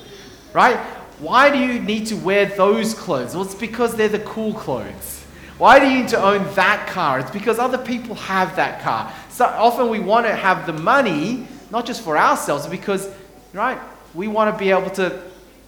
Right? 0.53 0.77
Why 1.19 1.49
do 1.49 1.57
you 1.57 1.79
need 1.79 2.07
to 2.07 2.15
wear 2.15 2.45
those 2.45 2.93
clothes? 2.93 3.33
Well, 3.33 3.45
it's 3.45 3.55
because 3.55 3.95
they're 3.95 4.09
the 4.09 4.19
cool 4.19 4.53
clothes. 4.53 5.23
Why 5.57 5.79
do 5.79 5.87
you 5.87 5.99
need 5.99 6.09
to 6.09 6.21
own 6.21 6.53
that 6.55 6.87
car? 6.87 7.19
It's 7.19 7.31
because 7.31 7.59
other 7.59 7.77
people 7.77 8.15
have 8.15 8.55
that 8.57 8.81
car. 8.81 9.13
So 9.29 9.45
often 9.45 9.89
we 9.89 9.99
want 9.99 10.25
to 10.25 10.35
have 10.35 10.65
the 10.65 10.73
money, 10.73 11.47
not 11.71 11.85
just 11.85 12.01
for 12.01 12.17
ourselves, 12.17 12.67
because, 12.67 13.09
right, 13.53 13.79
we 14.13 14.27
want 14.27 14.53
to 14.53 14.59
be 14.59 14.71
able 14.71 14.89
to, 14.91 15.21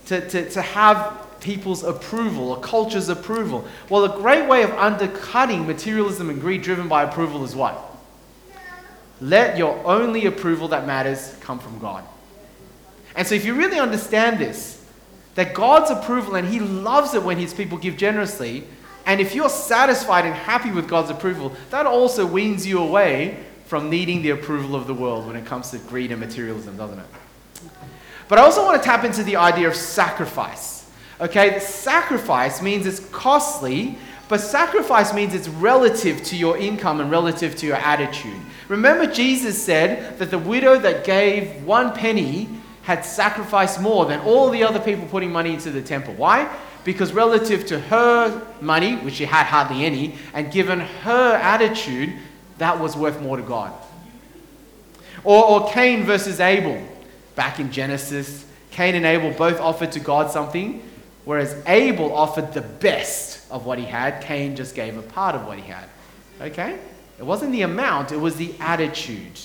to, 0.07 0.27
to, 0.29 0.49
to 0.49 0.61
have 0.61 1.24
people's 1.45 1.83
approval 1.83 2.49
or 2.49 2.59
culture's 2.59 3.07
approval. 3.07 3.63
Well, 3.87 4.03
a 4.05 4.17
great 4.19 4.49
way 4.49 4.63
of 4.63 4.71
undercutting 4.71 5.67
materialism 5.67 6.31
and 6.31 6.41
greed 6.41 6.63
driven 6.63 6.87
by 6.87 7.03
approval 7.03 7.43
is 7.43 7.55
what? 7.55 7.79
Let 9.21 9.55
your 9.55 9.79
only 9.85 10.25
approval 10.25 10.69
that 10.69 10.87
matters 10.87 11.37
come 11.41 11.59
from 11.59 11.77
God. 11.77 12.03
And 13.15 13.27
so 13.27 13.35
if 13.35 13.45
you 13.45 13.53
really 13.53 13.77
understand 13.77 14.39
this, 14.39 14.83
that 15.35 15.53
God's 15.53 15.91
approval, 15.91 16.33
and 16.35 16.47
He 16.47 16.59
loves 16.59 17.13
it 17.13 17.21
when 17.21 17.37
His 17.37 17.53
people 17.53 17.77
give 17.77 17.95
generously. 17.95 18.63
And 19.05 19.21
if 19.21 19.35
you're 19.35 19.47
satisfied 19.47 20.25
and 20.25 20.33
happy 20.33 20.71
with 20.71 20.87
God's 20.87 21.11
approval, 21.11 21.55
that 21.69 21.85
also 21.85 22.25
weans 22.25 22.65
you 22.65 22.79
away 22.79 23.37
from 23.67 23.91
needing 23.91 24.23
the 24.23 24.31
approval 24.31 24.75
of 24.75 24.87
the 24.87 24.95
world 24.95 25.27
when 25.27 25.35
it 25.35 25.45
comes 25.45 25.69
to 25.71 25.77
greed 25.77 26.11
and 26.11 26.19
materialism, 26.19 26.75
doesn't 26.75 26.97
it? 26.97 27.05
But 28.27 28.39
I 28.39 28.41
also 28.41 28.65
want 28.65 28.81
to 28.81 28.83
tap 28.83 29.03
into 29.03 29.21
the 29.21 29.35
idea 29.35 29.67
of 29.67 29.75
sacrifice. 29.75 30.74
Okay, 31.21 31.59
sacrifice 31.59 32.61
means 32.61 32.85
it's 32.85 32.99
costly, 33.09 33.97
But 34.27 34.41
sacrifice 34.41 35.13
means 35.13 35.35
it's 35.35 35.47
relative 35.47 36.23
to 36.25 36.35
your 36.35 36.57
income 36.57 36.99
and 36.99 37.11
relative 37.11 37.55
to 37.57 37.67
your 37.67 37.75
attitude. 37.75 38.39
Remember, 38.67 39.05
Jesus 39.05 39.61
said 39.61 40.17
that 40.17 40.31
the 40.31 40.39
widow 40.39 40.79
that 40.79 41.05
gave 41.05 41.63
one 41.63 41.93
penny 41.93 42.49
had 42.83 43.05
sacrificed 43.05 43.79
more 43.81 44.05
than 44.05 44.19
all 44.21 44.49
the 44.49 44.63
other 44.63 44.79
people 44.79 45.05
putting 45.07 45.31
money 45.31 45.53
into 45.53 45.69
the 45.69 45.81
temple. 45.81 46.15
Why? 46.15 46.51
Because 46.83 47.13
relative 47.13 47.65
to 47.67 47.79
her 47.79 48.47
money, 48.61 48.95
which 48.97 49.15
she 49.15 49.25
had 49.25 49.45
hardly 49.45 49.85
any, 49.85 50.15
and 50.33 50.51
given 50.51 50.79
her 50.79 51.33
attitude, 51.35 52.13
that 52.57 52.79
was 52.79 52.95
worth 52.95 53.21
more 53.21 53.37
to 53.37 53.43
God. 53.43 53.73
Or, 55.23 55.43
or 55.45 55.69
Cain 55.69 56.03
versus 56.03 56.39
Abel. 56.39 56.81
Back 57.35 57.59
in 57.59 57.71
Genesis, 57.71 58.45
Cain 58.71 58.95
and 58.95 59.05
Abel 59.05 59.31
both 59.31 59.59
offered 59.59 59.91
to 59.93 59.99
God 59.99 60.31
something, 60.31 60.81
whereas 61.25 61.55
Abel 61.67 62.15
offered 62.15 62.53
the 62.53 62.61
best 62.61 63.51
of 63.51 63.65
what 63.65 63.77
he 63.77 63.85
had. 63.85 64.21
Cain 64.21 64.55
just 64.55 64.75
gave 64.75 64.97
a 64.97 65.01
part 65.01 65.35
of 65.35 65.45
what 65.45 65.57
he 65.57 65.69
had. 65.69 65.89
Okay? 66.39 66.79
It 67.17 67.23
wasn't 67.25 67.51
the 67.51 67.63
amount, 67.63 68.11
it 68.11 68.17
was 68.17 68.35
the 68.35 68.53
attitude. 68.59 69.39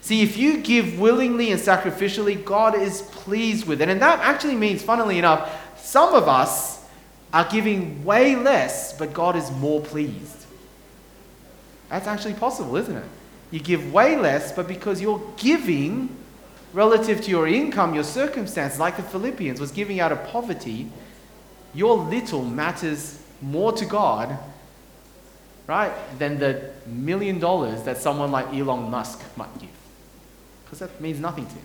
See, 0.00 0.22
if 0.22 0.36
you 0.36 0.58
give 0.58 0.98
willingly 1.00 1.50
and 1.50 1.60
sacrificially, 1.60 2.44
God 2.44 2.74
is 2.74 3.02
pleased 3.02 3.66
with 3.66 3.80
it. 3.80 3.88
And 3.88 4.02
that 4.02 4.20
actually 4.20 4.54
means, 4.56 4.82
funnily 4.82 5.18
enough, 5.18 5.50
some 5.82 6.14
of 6.14 6.28
us 6.28 6.84
are 7.32 7.48
giving 7.50 8.04
way 8.04 8.36
less, 8.36 8.92
but 8.92 9.14
God 9.14 9.34
is 9.34 9.50
more 9.52 9.80
pleased. 9.80 10.44
That's 11.88 12.06
actually 12.06 12.34
possible, 12.34 12.76
isn't 12.76 12.96
it? 12.96 13.04
You 13.50 13.60
give 13.60 13.92
way 13.92 14.16
less, 14.16 14.52
but 14.52 14.68
because 14.68 15.00
you're 15.00 15.22
giving 15.36 16.14
relative 16.72 17.22
to 17.22 17.30
your 17.30 17.46
income, 17.46 17.94
your 17.94 18.04
circumstances, 18.04 18.78
like 18.78 18.96
the 18.96 19.02
Philippians 19.02 19.60
was 19.60 19.70
giving 19.70 20.00
out 20.00 20.12
of 20.12 20.22
poverty, 20.26 20.90
your 21.74 21.96
little 21.96 22.44
matters 22.44 23.20
more 23.40 23.72
to 23.72 23.84
God, 23.84 24.38
right, 25.66 25.92
than 26.18 26.38
the 26.38 26.70
million 26.86 27.38
dollars 27.38 27.82
that 27.82 27.98
someone 27.98 28.30
like 28.30 28.46
Elon 28.54 28.90
Musk 28.90 29.22
might 29.36 29.58
give 29.58 29.70
because 30.74 30.90
that 30.90 31.00
means 31.00 31.20
nothing 31.20 31.46
to 31.46 31.52
him. 31.52 31.62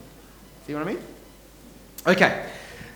See 0.68 0.74
what 0.74 0.84
I 0.84 0.86
mean? 0.86 1.00
Okay, 2.06 2.46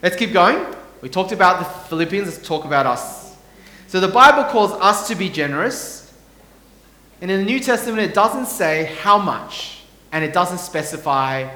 let's 0.04 0.16
keep 0.16 0.32
going. 0.32 0.64
We 1.02 1.10
talked 1.10 1.32
about 1.32 1.60
the 1.60 1.66
Philippians, 1.90 2.28
let's 2.28 2.48
talk 2.48 2.66
about 2.66 2.86
us. 2.86 3.36
So 3.88 4.00
the 4.00 4.08
Bible 4.08 4.44
calls 4.52 4.72
us 4.74 5.08
to 5.08 5.16
be 5.16 5.30
generous, 5.30 6.14
and 7.20 7.32
in 7.32 7.40
the 7.40 7.46
New 7.46 7.60
Testament, 7.60 8.00
it 8.00 8.14
doesn't 8.14 8.46
say 8.46 8.96
how 9.02 9.18
much, 9.18 9.82
and 10.12 10.24
it 10.24 10.34
doesn't 10.34 10.60
specify 10.60 11.50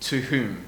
to 0.00 0.20
whom. 0.20 0.64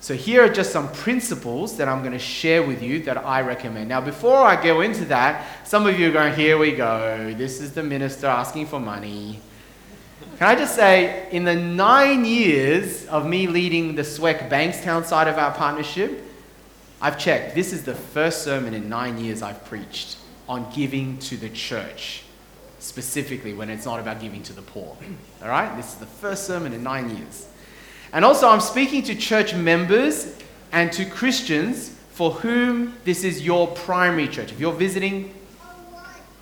So 0.00 0.14
here 0.14 0.44
are 0.44 0.48
just 0.48 0.70
some 0.70 0.92
principles 0.92 1.76
that 1.76 1.88
I'm 1.88 2.00
going 2.00 2.12
to 2.12 2.20
share 2.20 2.62
with 2.62 2.82
you 2.82 3.02
that 3.02 3.18
I 3.18 3.40
recommend. 3.40 3.88
Now, 3.88 4.00
before 4.00 4.38
I 4.38 4.62
go 4.62 4.80
into 4.80 5.04
that, 5.06 5.66
some 5.66 5.86
of 5.86 5.98
you 5.98 6.08
are 6.08 6.12
going, 6.12 6.34
here 6.34 6.56
we 6.56 6.72
go. 6.72 7.34
This 7.36 7.60
is 7.60 7.72
the 7.72 7.82
minister 7.82 8.28
asking 8.28 8.66
for 8.66 8.78
money. 8.78 9.40
Can 10.38 10.46
I 10.46 10.54
just 10.54 10.76
say, 10.76 11.28
in 11.32 11.42
the 11.42 11.56
nine 11.56 12.24
years 12.24 13.06
of 13.06 13.26
me 13.26 13.48
leading 13.48 13.96
the 13.96 14.02
SWEC 14.02 14.48
Bankstown 14.48 15.04
side 15.04 15.26
of 15.26 15.36
our 15.36 15.52
partnership, 15.52 16.22
I've 17.00 17.18
checked. 17.18 17.56
This 17.56 17.72
is 17.72 17.82
the 17.82 17.94
first 17.94 18.44
sermon 18.44 18.74
in 18.74 18.88
nine 18.88 19.18
years 19.18 19.42
I've 19.42 19.64
preached 19.64 20.16
on 20.48 20.70
giving 20.72 21.18
to 21.18 21.36
the 21.36 21.48
church, 21.48 22.22
specifically 22.78 23.52
when 23.52 23.68
it's 23.68 23.84
not 23.84 23.98
about 23.98 24.20
giving 24.20 24.44
to 24.44 24.52
the 24.52 24.62
poor. 24.62 24.96
All 25.42 25.48
right? 25.48 25.76
This 25.76 25.92
is 25.92 25.96
the 25.96 26.06
first 26.06 26.46
sermon 26.46 26.72
in 26.72 26.84
nine 26.84 27.16
years. 27.16 27.47
And 28.12 28.24
also, 28.24 28.48
I'm 28.48 28.60
speaking 28.60 29.02
to 29.04 29.14
church 29.14 29.54
members 29.54 30.34
and 30.72 30.92
to 30.92 31.04
Christians 31.04 31.94
for 32.10 32.32
whom 32.32 32.94
this 33.04 33.22
is 33.22 33.42
your 33.42 33.68
primary 33.68 34.28
church. 34.28 34.50
If 34.50 34.58
you're 34.58 34.72
visiting, 34.72 35.32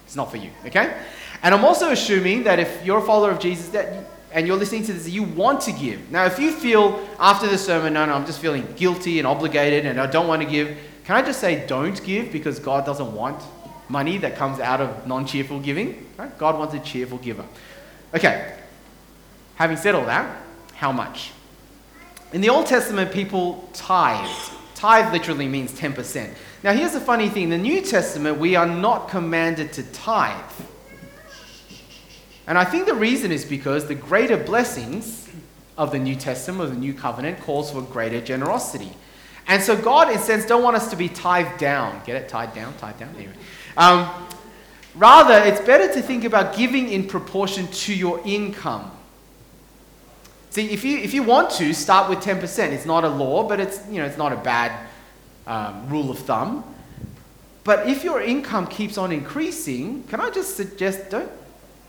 it's 0.04 0.16
not 0.16 0.30
for 0.30 0.36
you, 0.36 0.50
okay? 0.64 0.96
And 1.42 1.54
I'm 1.54 1.64
also 1.64 1.90
assuming 1.90 2.44
that 2.44 2.58
if 2.58 2.84
you're 2.84 2.98
a 2.98 3.02
follower 3.02 3.30
of 3.30 3.38
Jesus 3.38 3.68
that, 3.68 4.06
and 4.32 4.46
you're 4.46 4.56
listening 4.56 4.84
to 4.84 4.92
this, 4.92 5.08
you 5.08 5.22
want 5.22 5.60
to 5.62 5.72
give. 5.72 6.10
Now, 6.10 6.24
if 6.26 6.38
you 6.38 6.52
feel 6.52 7.06
after 7.18 7.46
the 7.46 7.58
sermon, 7.58 7.94
no, 7.94 8.06
no, 8.06 8.14
I'm 8.14 8.26
just 8.26 8.40
feeling 8.40 8.66
guilty 8.76 9.18
and 9.18 9.26
obligated 9.26 9.86
and 9.86 10.00
I 10.00 10.06
don't 10.06 10.28
want 10.28 10.42
to 10.42 10.48
give, 10.48 10.76
can 11.04 11.16
I 11.16 11.22
just 11.22 11.40
say 11.40 11.66
don't 11.66 12.02
give 12.04 12.32
because 12.32 12.58
God 12.58 12.84
doesn't 12.84 13.14
want 13.14 13.42
money 13.88 14.18
that 14.18 14.36
comes 14.36 14.60
out 14.60 14.80
of 14.80 15.06
non 15.06 15.26
cheerful 15.26 15.60
giving? 15.60 16.06
Right? 16.16 16.36
God 16.38 16.58
wants 16.58 16.74
a 16.74 16.80
cheerful 16.80 17.18
giver. 17.18 17.44
Okay, 18.14 18.56
having 19.56 19.76
said 19.76 19.94
all 19.94 20.06
that, 20.06 20.36
how 20.74 20.92
much? 20.92 21.32
In 22.32 22.40
the 22.40 22.48
Old 22.48 22.66
Testament, 22.66 23.12
people 23.12 23.68
tithed. 23.72 24.52
Tithe 24.74 25.12
literally 25.12 25.48
means 25.48 25.72
10%. 25.72 26.34
Now, 26.62 26.72
here's 26.72 26.92
the 26.92 27.00
funny 27.00 27.28
thing 27.28 27.44
in 27.44 27.50
the 27.50 27.58
New 27.58 27.80
Testament, 27.80 28.38
we 28.38 28.56
are 28.56 28.66
not 28.66 29.08
commanded 29.08 29.72
to 29.74 29.82
tithe. 29.84 30.44
And 32.46 32.58
I 32.58 32.64
think 32.64 32.86
the 32.86 32.94
reason 32.94 33.32
is 33.32 33.44
because 33.44 33.86
the 33.86 33.94
greater 33.94 34.36
blessings 34.36 35.28
of 35.78 35.92
the 35.92 35.98
New 35.98 36.14
Testament, 36.14 36.62
of 36.62 36.70
the 36.70 36.80
New 36.80 36.94
Covenant, 36.94 37.40
calls 37.40 37.70
for 37.70 37.82
greater 37.82 38.20
generosity. 38.20 38.90
And 39.48 39.62
so 39.62 39.76
God, 39.76 40.10
in 40.10 40.16
a 40.16 40.20
sense, 40.20 40.46
don't 40.46 40.62
want 40.62 40.76
us 40.76 40.90
to 40.90 40.96
be 40.96 41.08
tied 41.08 41.58
down. 41.58 42.00
Get 42.04 42.16
it? 42.16 42.28
Tied 42.28 42.54
down? 42.54 42.74
Tied 42.78 42.98
down? 42.98 43.14
Anyway. 43.16 43.34
Um, 43.76 44.08
rather, 44.94 45.34
it's 45.34 45.60
better 45.60 45.92
to 45.94 46.02
think 46.02 46.24
about 46.24 46.56
giving 46.56 46.88
in 46.88 47.06
proportion 47.06 47.66
to 47.68 47.94
your 47.94 48.20
income. 48.24 48.90
See, 50.56 50.70
if 50.70 50.86
you, 50.86 50.96
if 50.96 51.12
you 51.12 51.22
want 51.22 51.50
to, 51.58 51.74
start 51.74 52.08
with 52.08 52.20
10%. 52.20 52.72
It's 52.72 52.86
not 52.86 53.04
a 53.04 53.10
law, 53.10 53.46
but 53.46 53.60
it's, 53.60 53.86
you 53.90 53.98
know, 53.98 54.06
it's 54.06 54.16
not 54.16 54.32
a 54.32 54.36
bad 54.36 54.88
um, 55.46 55.86
rule 55.90 56.10
of 56.10 56.18
thumb. 56.20 56.64
But 57.62 57.86
if 57.90 58.02
your 58.02 58.22
income 58.22 58.66
keeps 58.66 58.96
on 58.96 59.12
increasing, 59.12 60.04
can 60.04 60.18
I 60.18 60.30
just 60.30 60.56
suggest 60.56 61.10
don't 61.10 61.30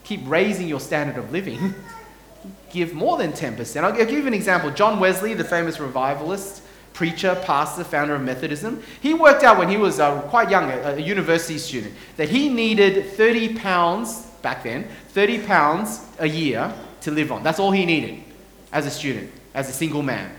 keep 0.04 0.20
raising 0.26 0.68
your 0.68 0.82
standard 0.82 1.16
of 1.16 1.32
living, 1.32 1.76
give 2.70 2.94
more 2.94 3.18
than 3.18 3.32
10%. 3.32 3.86
I'll 3.86 3.96
give 3.96 4.12
you 4.12 4.28
an 4.28 4.34
example. 4.34 4.70
John 4.72 5.00
Wesley, 5.00 5.34
the 5.34 5.46
famous 5.46 5.80
revivalist, 5.80 6.62
preacher, 6.92 7.42
pastor, 7.46 7.86
founder 7.86 8.16
of 8.16 8.22
Methodism, 8.22 8.84
he 9.02 9.14
worked 9.14 9.44
out 9.44 9.58
when 9.58 9.70
he 9.70 9.78
was 9.78 10.02
uh, 10.02 10.20
quite 10.24 10.50
young, 10.50 10.70
a, 10.70 10.96
a 10.96 11.00
university 11.00 11.58
student, 11.58 11.94
that 12.18 12.28
he 12.28 12.50
needed 12.50 13.12
30 13.12 13.60
pounds 13.60 14.24
back 14.42 14.64
then, 14.64 14.90
30 15.12 15.46
pounds 15.46 16.06
a 16.20 16.28
year 16.28 16.74
to 17.00 17.12
live 17.12 17.32
on. 17.32 17.44
That's 17.44 17.60
all 17.60 17.72
he 17.72 17.86
needed 17.86 18.27
as 18.72 18.86
a 18.86 18.92
student, 18.92 19.32
as 19.54 19.70
a 19.70 19.74
single 19.74 20.02
man. 20.02 20.32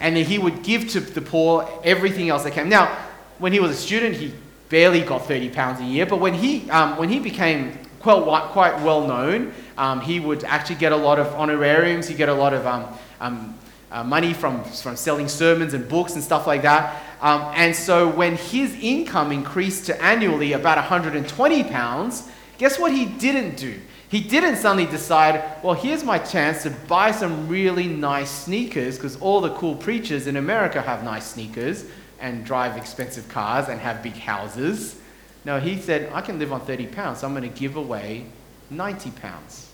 And 0.00 0.16
he 0.16 0.38
would 0.38 0.62
give 0.62 0.88
to 0.90 1.00
the 1.00 1.20
poor 1.20 1.68
everything 1.84 2.28
else 2.28 2.44
that 2.44 2.52
came. 2.52 2.68
Now, 2.68 2.96
when 3.38 3.52
he 3.52 3.60
was 3.60 3.70
a 3.70 3.76
student, 3.76 4.16
he 4.16 4.32
barely 4.68 5.02
got 5.02 5.26
30 5.26 5.50
pounds 5.50 5.80
a 5.80 5.84
year, 5.84 6.06
but 6.06 6.18
when 6.18 6.34
he, 6.34 6.68
um, 6.70 6.96
when 6.96 7.08
he 7.08 7.20
became 7.20 7.78
quite, 8.04 8.50
quite 8.52 8.82
well 8.82 9.06
known. 9.06 9.52
Um, 9.76 10.00
he 10.00 10.20
would 10.20 10.44
actually 10.44 10.76
get 10.76 10.92
a 10.92 10.96
lot 10.96 11.18
of 11.18 11.28
honorariums. 11.34 12.06
He'd 12.06 12.16
get 12.16 12.28
a 12.28 12.34
lot 12.34 12.52
of 12.52 12.66
um, 12.66 12.86
um, 13.20 13.58
uh, 13.90 14.04
money 14.04 14.34
from, 14.34 14.62
from 14.64 14.96
selling 14.96 15.26
sermons 15.26 15.74
and 15.74 15.88
books 15.88 16.14
and 16.14 16.22
stuff 16.22 16.46
like 16.46 16.62
that. 16.62 17.02
Um, 17.20 17.50
and 17.54 17.74
so 17.74 18.08
when 18.08 18.36
his 18.36 18.76
income 18.80 19.32
increased 19.32 19.86
to 19.86 20.02
annually 20.02 20.52
about 20.52 20.76
120 20.76 21.64
pounds, 21.64 22.28
guess 22.58 22.78
what 22.78 22.92
he 22.92 23.06
didn't 23.06 23.56
do? 23.56 23.80
He 24.08 24.20
didn't 24.20 24.56
suddenly 24.56 24.86
decide, 24.86 25.42
well, 25.62 25.74
here's 25.74 26.04
my 26.04 26.18
chance 26.18 26.62
to 26.64 26.70
buy 26.70 27.10
some 27.10 27.48
really 27.48 27.88
nice 27.88 28.30
sneakers 28.30 28.96
because 28.96 29.16
all 29.20 29.40
the 29.40 29.54
cool 29.54 29.74
preachers 29.74 30.26
in 30.26 30.36
America 30.36 30.82
have 30.82 31.02
nice 31.02 31.26
sneakers 31.26 31.86
and 32.20 32.44
drive 32.44 32.76
expensive 32.76 33.28
cars 33.28 33.68
and 33.68 33.80
have 33.80 34.02
big 34.02 34.14
houses. 34.14 34.96
No, 35.44 35.58
he 35.58 35.80
said, 35.80 36.12
I 36.12 36.20
can 36.20 36.38
live 36.38 36.52
on 36.52 36.60
30 36.60 36.86
pounds, 36.88 37.20
so 37.20 37.26
I'm 37.26 37.34
going 37.34 37.50
to 37.50 37.58
give 37.58 37.76
away 37.76 38.26
90 38.70 39.10
pounds. 39.12 39.70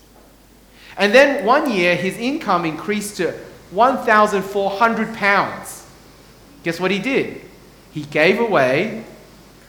And 0.97 1.13
then 1.13 1.45
one 1.45 1.71
year, 1.71 1.95
his 1.95 2.17
income 2.17 2.65
increased 2.65 3.17
to 3.17 3.33
1,400 3.71 5.15
pounds. 5.15 5.87
Guess 6.63 6.79
what 6.79 6.91
he 6.91 6.99
did? 6.99 7.41
He 7.91 8.03
gave 8.03 8.39
away 8.39 9.03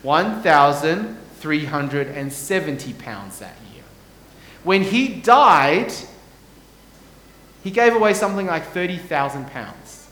1,370 0.01 2.93
pounds 2.93 3.39
that. 3.39 3.57
When 4.63 4.83
he 4.83 5.07
died, 5.07 5.91
he 7.63 7.71
gave 7.71 7.95
away 7.95 8.13
something 8.13 8.45
like 8.45 8.65
30,000 8.67 9.49
pounds. 9.49 10.09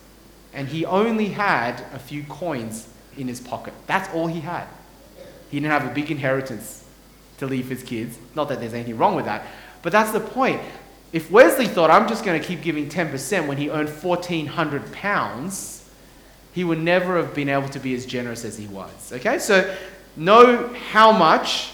And 0.53 0.67
he 0.67 0.85
only 0.85 1.29
had 1.29 1.81
a 1.93 1.99
few 1.99 2.23
coins 2.23 2.87
in 3.17 3.27
his 3.27 3.39
pocket. 3.39 3.73
That's 3.87 4.13
all 4.13 4.27
he 4.27 4.41
had. 4.41 4.67
He 5.49 5.59
didn't 5.59 5.71
have 5.71 5.89
a 5.89 5.93
big 5.93 6.11
inheritance 6.11 6.85
to 7.37 7.47
leave 7.47 7.69
his 7.69 7.83
kids. 7.83 8.17
Not 8.35 8.49
that 8.49 8.59
there's 8.59 8.73
anything 8.73 8.97
wrong 8.97 9.15
with 9.15 9.25
that, 9.25 9.45
but 9.81 9.91
that's 9.91 10.11
the 10.11 10.19
point. 10.19 10.61
If 11.11 11.29
Wesley 11.29 11.67
thought, 11.67 11.91
I'm 11.91 12.07
just 12.07 12.23
going 12.23 12.39
to 12.39 12.47
keep 12.47 12.61
giving 12.61 12.87
10% 12.87 13.47
when 13.47 13.57
he 13.57 13.69
earned 13.69 13.89
1,400 13.89 14.93
pounds, 14.93 15.89
he 16.53 16.63
would 16.63 16.79
never 16.79 17.17
have 17.17 17.33
been 17.33 17.49
able 17.49 17.67
to 17.69 17.79
be 17.79 17.93
as 17.95 18.05
generous 18.05 18.45
as 18.45 18.57
he 18.57 18.67
was. 18.67 19.11
Okay? 19.11 19.39
So, 19.39 19.75
know 20.15 20.67
how 20.91 21.11
much 21.11 21.71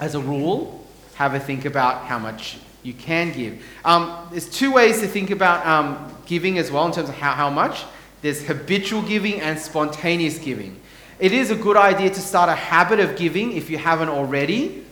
as 0.00 0.14
a 0.14 0.20
rule. 0.20 0.75
Have 1.16 1.34
a 1.34 1.40
think 1.40 1.64
about 1.64 2.04
how 2.04 2.18
much 2.18 2.58
you 2.82 2.94
can 2.94 3.32
give. 3.32 3.62
Um, 3.84 4.28
there's 4.30 4.48
two 4.48 4.72
ways 4.72 5.00
to 5.00 5.08
think 5.08 5.30
about 5.30 5.66
um, 5.66 6.14
giving 6.24 6.58
as 6.58 6.70
well 6.70 6.86
in 6.86 6.92
terms 6.92 7.08
of 7.08 7.16
how, 7.16 7.32
how 7.32 7.50
much. 7.50 7.84
There's 8.22 8.46
habitual 8.46 9.02
giving 9.02 9.40
and 9.40 9.58
spontaneous 9.58 10.38
giving. 10.38 10.80
It 11.18 11.32
is 11.32 11.50
a 11.50 11.56
good 11.56 11.76
idea 11.76 12.10
to 12.10 12.20
start 12.20 12.48
a 12.48 12.54
habit 12.54 13.00
of 13.00 13.16
giving 13.16 13.56
if 13.56 13.70
you 13.70 13.78
haven't 13.78 14.08
already. 14.08 14.84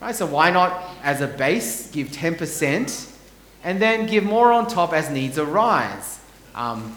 Right? 0.00 0.14
So 0.14 0.26
why 0.26 0.50
not, 0.50 0.82
as 1.02 1.20
a 1.20 1.28
base, 1.28 1.90
give 1.90 2.08
10% 2.08 3.12
and 3.64 3.80
then 3.80 4.06
give 4.06 4.24
more 4.24 4.52
on 4.52 4.66
top 4.66 4.92
as 4.92 5.10
needs 5.10 5.38
arise? 5.38 6.20
Um, 6.54 6.96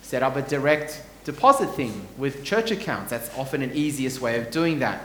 set 0.00 0.22
up 0.22 0.36
a 0.36 0.42
direct 0.42 1.02
deposit 1.24 1.68
thing 1.74 2.08
with 2.16 2.42
church 2.42 2.70
accounts. 2.70 3.10
That's 3.10 3.30
often 3.36 3.62
an 3.62 3.72
easiest 3.74 4.20
way 4.20 4.38
of 4.40 4.50
doing 4.50 4.78
that. 4.78 5.02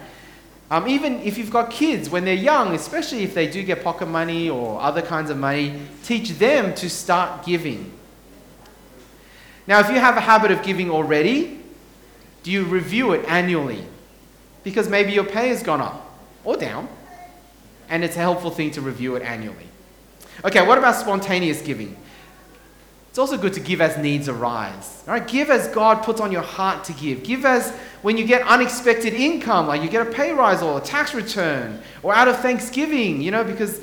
Um, 0.69 0.87
even 0.87 1.21
if 1.21 1.37
you've 1.37 1.51
got 1.51 1.71
kids, 1.71 2.09
when 2.09 2.25
they're 2.25 2.33
young, 2.33 2.75
especially 2.75 3.23
if 3.23 3.33
they 3.33 3.47
do 3.47 3.63
get 3.63 3.83
pocket 3.83 4.07
money 4.07 4.49
or 4.49 4.81
other 4.81 5.01
kinds 5.01 5.29
of 5.29 5.37
money, 5.37 5.79
teach 6.03 6.31
them 6.31 6.75
to 6.75 6.89
start 6.89 7.45
giving. 7.45 7.93
Now, 9.65 9.79
if 9.79 9.89
you 9.89 9.95
have 9.95 10.17
a 10.17 10.21
habit 10.21 10.51
of 10.51 10.63
giving 10.63 10.89
already, 10.89 11.59
do 12.43 12.51
you 12.51 12.65
review 12.65 13.13
it 13.13 13.25
annually? 13.27 13.83
Because 14.63 14.89
maybe 14.89 15.13
your 15.13 15.23
pay 15.23 15.49
has 15.49 15.63
gone 15.63 15.81
up 15.81 16.19
or 16.43 16.57
down, 16.57 16.89
and 17.89 18.03
it's 18.03 18.17
a 18.17 18.19
helpful 18.19 18.51
thing 18.51 18.71
to 18.71 18.81
review 18.81 19.15
it 19.15 19.23
annually. 19.23 19.67
Okay, 20.43 20.65
what 20.65 20.77
about 20.77 20.95
spontaneous 20.95 21.61
giving? 21.61 21.95
It's 23.17 23.31
also 23.31 23.37
good 23.39 23.53
to 23.53 23.59
give 23.59 23.81
as 23.81 23.97
needs 23.97 24.29
arise. 24.29 25.01
Right? 25.07 25.27
Give 25.27 25.49
as 25.49 25.67
God 25.69 26.03
puts 26.03 26.21
on 26.21 26.31
your 26.31 26.43
heart 26.43 26.83
to 26.83 26.93
give. 26.93 27.23
Give 27.23 27.45
as 27.45 27.71
when 28.03 28.15
you 28.15 28.27
get 28.27 28.43
unexpected 28.43 29.11
income, 29.15 29.65
like 29.65 29.81
you 29.81 29.89
get 29.89 30.07
a 30.07 30.11
pay 30.11 30.33
rise 30.33 30.61
or 30.61 30.77
a 30.77 30.81
tax 30.81 31.15
return, 31.15 31.81
or 32.03 32.13
out 32.13 32.27
of 32.27 32.37
Thanksgiving, 32.41 33.19
you 33.19 33.31
know, 33.31 33.43
because 33.43 33.81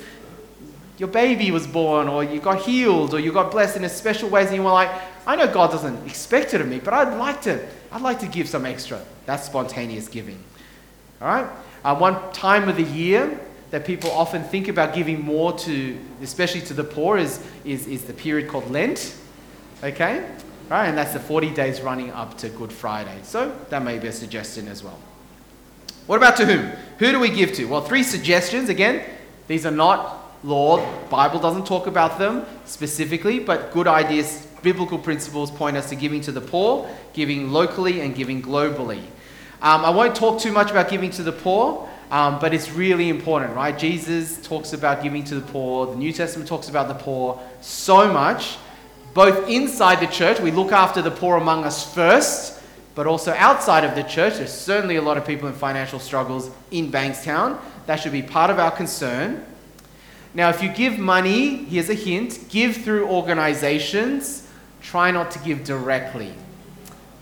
your 0.97 1.09
baby 1.09 1.51
was 1.51 1.67
born, 1.67 2.07
or 2.07 2.23
you 2.23 2.39
got 2.39 2.61
healed, 2.61 3.13
or 3.13 3.19
you 3.19 3.33
got 3.33 3.51
blessed 3.51 3.75
in 3.75 3.83
a 3.83 3.89
special 3.89 4.29
ways, 4.29 4.47
and 4.47 4.55
you 4.55 4.63
were 4.63 4.71
like, 4.71 4.89
I 5.27 5.35
know 5.35 5.53
God 5.53 5.69
doesn't 5.69 6.07
expect 6.07 6.53
it 6.53 6.61
of 6.61 6.67
me, 6.69 6.79
but 6.79 6.93
I'd 6.93 7.17
like 7.17 7.41
to, 7.41 7.67
I'd 7.91 8.01
like 8.01 8.21
to 8.21 8.27
give 8.27 8.47
some 8.47 8.65
extra. 8.65 9.03
That's 9.25 9.43
spontaneous 9.43 10.07
giving. 10.07 10.41
All 11.19 11.27
right? 11.27 11.47
Uh, 11.83 11.93
one 11.93 12.31
time 12.31 12.69
of 12.69 12.77
the 12.77 12.83
year 12.83 13.37
that 13.71 13.85
people 13.85 14.11
often 14.11 14.45
think 14.45 14.69
about 14.69 14.95
giving 14.95 15.21
more 15.21 15.51
to, 15.59 15.99
especially 16.21 16.61
to 16.61 16.73
the 16.73 16.85
poor, 16.85 17.17
is, 17.17 17.45
is, 17.65 17.85
is 17.85 18.05
the 18.05 18.13
period 18.13 18.47
called 18.47 18.71
Lent. 18.71 19.13
Okay? 19.85 20.27
Right? 20.67 20.87
And 20.87 20.97
that's 20.97 21.13
the 21.13 21.19
40 21.19 21.51
days 21.51 21.81
running 21.81 22.09
up 22.09 22.37
to 22.39 22.49
Good 22.49 22.73
Friday. 22.73 23.19
So 23.21 23.55
that 23.69 23.83
may 23.83 23.99
be 23.99 24.07
a 24.07 24.11
suggestion 24.11 24.67
as 24.67 24.83
well. 24.83 24.97
What 26.07 26.17
about 26.17 26.37
to 26.37 26.45
whom? 26.45 26.71
Who 26.97 27.11
do 27.11 27.19
we 27.19 27.29
give 27.29 27.53
to? 27.53 27.65
Well, 27.65 27.81
three 27.81 28.01
suggestions. 28.01 28.69
Again, 28.69 29.07
these 29.47 29.63
are 29.65 29.71
not 29.71 30.43
law. 30.43 30.83
Bible 31.09 31.39
doesn't 31.39 31.67
talk 31.67 31.85
about 31.85 32.17
them 32.17 32.45
specifically, 32.65 33.39
but 33.39 33.71
good 33.71 33.87
ideas, 33.87 34.47
biblical 34.63 34.97
principles 34.97 35.51
point 35.51 35.77
us 35.77 35.89
to 35.89 35.95
giving 35.95 36.21
to 36.21 36.31
the 36.31 36.41
poor, 36.41 36.89
giving 37.13 37.51
locally, 37.51 38.01
and 38.01 38.15
giving 38.15 38.41
globally. 38.41 39.03
Um, 39.61 39.85
I 39.85 39.91
won't 39.91 40.15
talk 40.15 40.39
too 40.39 40.51
much 40.51 40.71
about 40.71 40.89
giving 40.89 41.11
to 41.11 41.23
the 41.23 41.31
poor, 41.31 41.87
um, 42.09 42.39
but 42.39 42.55
it's 42.55 42.71
really 42.71 43.09
important, 43.09 43.55
right? 43.55 43.77
Jesus 43.77 44.41
talks 44.45 44.73
about 44.73 45.03
giving 45.03 45.23
to 45.25 45.35
the 45.35 45.41
poor. 45.41 45.87
The 45.87 45.95
New 45.95 46.11
Testament 46.11 46.49
talks 46.49 46.69
about 46.69 46.87
the 46.87 46.95
poor 46.95 47.39
so 47.61 48.11
much 48.11 48.57
both 49.15 49.49
inside 49.49 50.01
the 50.01 50.07
church, 50.07 50.41
we 50.41 50.51
look 50.51 50.73
after 50.73 51.01
the 51.01 51.09
poor 51.09 51.37
among 51.37 51.63
us 51.63 51.91
first, 51.95 52.61
but 52.95 53.07
also 53.07 53.31
outside 53.31 53.85
of 53.85 53.95
the 53.95 54.03
church. 54.03 54.35
There's 54.35 54.53
certainly 54.53 54.97
a 54.97 55.01
lot 55.01 55.17
of 55.17 55.25
people 55.25 55.47
in 55.47 55.53
financial 55.53 55.99
struggles 55.99 56.51
in 56.69 56.91
Bankstown. 56.91 57.57
That 57.85 57.95
should 57.95 58.11
be 58.11 58.21
part 58.21 58.51
of 58.51 58.59
our 58.59 58.71
concern. 58.71 59.45
Now, 60.33 60.49
if 60.49 60.61
you 60.61 60.67
give 60.67 60.99
money, 60.99 61.63
here's 61.63 61.89
a 61.89 61.93
hint 61.93 62.49
give 62.49 62.75
through 62.75 63.07
organizations, 63.07 64.51
try 64.81 65.11
not 65.11 65.31
to 65.31 65.39
give 65.39 65.63
directly. 65.63 66.33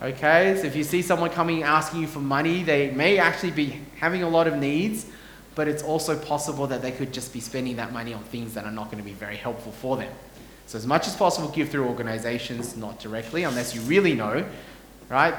Okay, 0.02 0.58
so 0.60 0.66
if 0.66 0.76
you 0.76 0.84
see 0.84 1.04
someone 1.04 1.30
coming 1.30 1.62
asking 1.62 2.02
you 2.02 2.08
for 2.08 2.20
money, 2.20 2.64
they 2.64 2.90
may 2.90 3.20
actually 3.20 3.52
be 3.52 3.80
having 4.00 4.24
a 4.24 4.30
lot 4.30 4.48
of 4.48 4.58
needs, 4.58 5.06
but 5.54 5.68
it's 5.68 5.84
also 5.84 6.18
possible 6.18 6.66
that 6.68 6.82
they 6.82 6.92
could 6.92 7.14
just 7.14 7.32
be 7.32 7.40
spending 7.40 7.76
that 7.76 7.94
money 7.94 8.16
on 8.16 8.24
things 8.24 8.56
that 8.56 8.66
are 8.66 8.72
not 8.72 8.86
going 8.86 8.98
to 8.98 9.08
be 9.08 9.14
very 9.14 9.38
helpful 9.38 9.72
for 9.72 9.96
them. 9.96 10.12
So, 10.66 10.78
as 10.78 10.88
much 10.88 11.08
as 11.08 11.16
possible, 11.16 11.50
give 11.50 11.70
through 11.70 11.88
organizations, 11.88 12.76
not 12.78 13.00
directly, 13.00 13.44
unless 13.44 13.76
you 13.76 13.82
really 13.82 14.14
know, 14.14 14.46
right? 15.10 15.36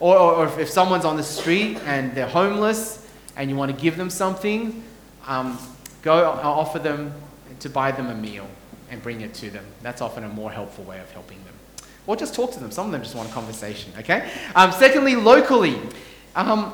Or, 0.00 0.16
or, 0.16 0.46
if, 0.46 0.58
if, 0.58 0.70
someone's 0.70 1.04
on 1.04 1.16
the 1.16 1.22
street 1.24 1.78
and 1.84 2.14
they're 2.14 2.28
homeless 2.28 3.06
and 3.36 3.50
you 3.50 3.56
want 3.56 3.74
to 3.74 3.82
give 3.82 3.96
them 3.96 4.10
something, 4.10 4.82
um, 5.26 5.58
go 6.02 6.24
offer 6.24 6.78
them 6.78 7.12
to 7.60 7.68
buy 7.68 7.90
them 7.90 8.08
a 8.08 8.14
meal 8.14 8.46
and 8.90 9.02
bring 9.02 9.20
it 9.20 9.34
to 9.34 9.50
them. 9.50 9.64
That's 9.82 10.00
often 10.00 10.24
a 10.24 10.28
more 10.28 10.50
helpful 10.50 10.84
way 10.84 11.00
of 11.00 11.10
helping 11.12 11.38
them. 11.44 11.54
Or 12.06 12.16
just 12.16 12.34
talk 12.34 12.52
to 12.52 12.60
them. 12.60 12.70
Some 12.70 12.86
of 12.86 12.92
them 12.92 13.02
just 13.02 13.14
want 13.14 13.28
a 13.28 13.32
conversation, 13.32 13.92
okay? 13.98 14.30
Um, 14.54 14.72
secondly, 14.72 15.16
locally. 15.16 15.78
Um, 16.36 16.72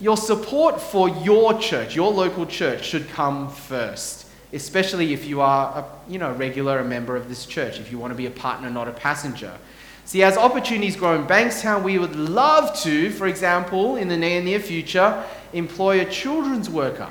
your 0.00 0.16
support 0.16 0.80
for 0.80 1.08
your 1.08 1.58
church, 1.60 1.94
your 1.94 2.10
local 2.10 2.46
church, 2.46 2.84
should 2.84 3.08
come 3.10 3.48
first 3.48 4.26
especially 4.52 5.12
if 5.12 5.26
you 5.26 5.40
are 5.40 5.78
a 5.78 6.10
you 6.10 6.18
know, 6.18 6.32
regular 6.32 6.78
a 6.78 6.84
member 6.84 7.16
of 7.16 7.28
this 7.28 7.46
church, 7.46 7.78
if 7.78 7.90
you 7.90 7.98
want 7.98 8.12
to 8.12 8.16
be 8.16 8.26
a 8.26 8.30
partner, 8.30 8.70
not 8.70 8.88
a 8.88 8.92
passenger. 8.92 9.52
See, 10.04 10.22
as 10.22 10.36
opportunities 10.36 10.96
grow 10.96 11.14
in 11.14 11.26
Bankstown, 11.26 11.82
we 11.82 11.98
would 11.98 12.16
love 12.16 12.78
to, 12.80 13.10
for 13.10 13.28
example, 13.28 13.96
in 13.96 14.08
the 14.08 14.16
near, 14.16 14.42
near 14.42 14.60
future, 14.60 15.24
employ 15.52 16.00
a 16.00 16.04
children's 16.04 16.68
worker. 16.68 17.08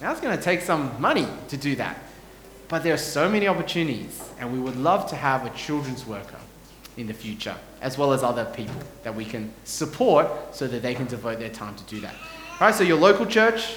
Now, 0.00 0.12
it's 0.12 0.20
going 0.20 0.36
to 0.36 0.42
take 0.42 0.62
some 0.62 1.00
money 1.00 1.26
to 1.48 1.56
do 1.56 1.76
that. 1.76 1.98
But 2.68 2.82
there 2.82 2.94
are 2.94 2.98
so 2.98 3.28
many 3.28 3.46
opportunities, 3.48 4.22
and 4.38 4.52
we 4.52 4.58
would 4.58 4.76
love 4.76 5.08
to 5.10 5.16
have 5.16 5.46
a 5.46 5.50
children's 5.50 6.06
worker 6.06 6.38
in 6.96 7.06
the 7.06 7.14
future, 7.14 7.54
as 7.80 7.96
well 7.96 8.12
as 8.12 8.22
other 8.22 8.44
people 8.44 8.74
that 9.02 9.14
we 9.14 9.24
can 9.24 9.52
support 9.64 10.54
so 10.54 10.66
that 10.66 10.82
they 10.82 10.94
can 10.94 11.06
devote 11.06 11.38
their 11.38 11.48
time 11.48 11.74
to 11.76 11.84
do 11.84 12.00
that. 12.00 12.14
All 12.60 12.66
right, 12.66 12.74
so 12.74 12.84
your 12.84 12.98
local 12.98 13.24
church, 13.24 13.76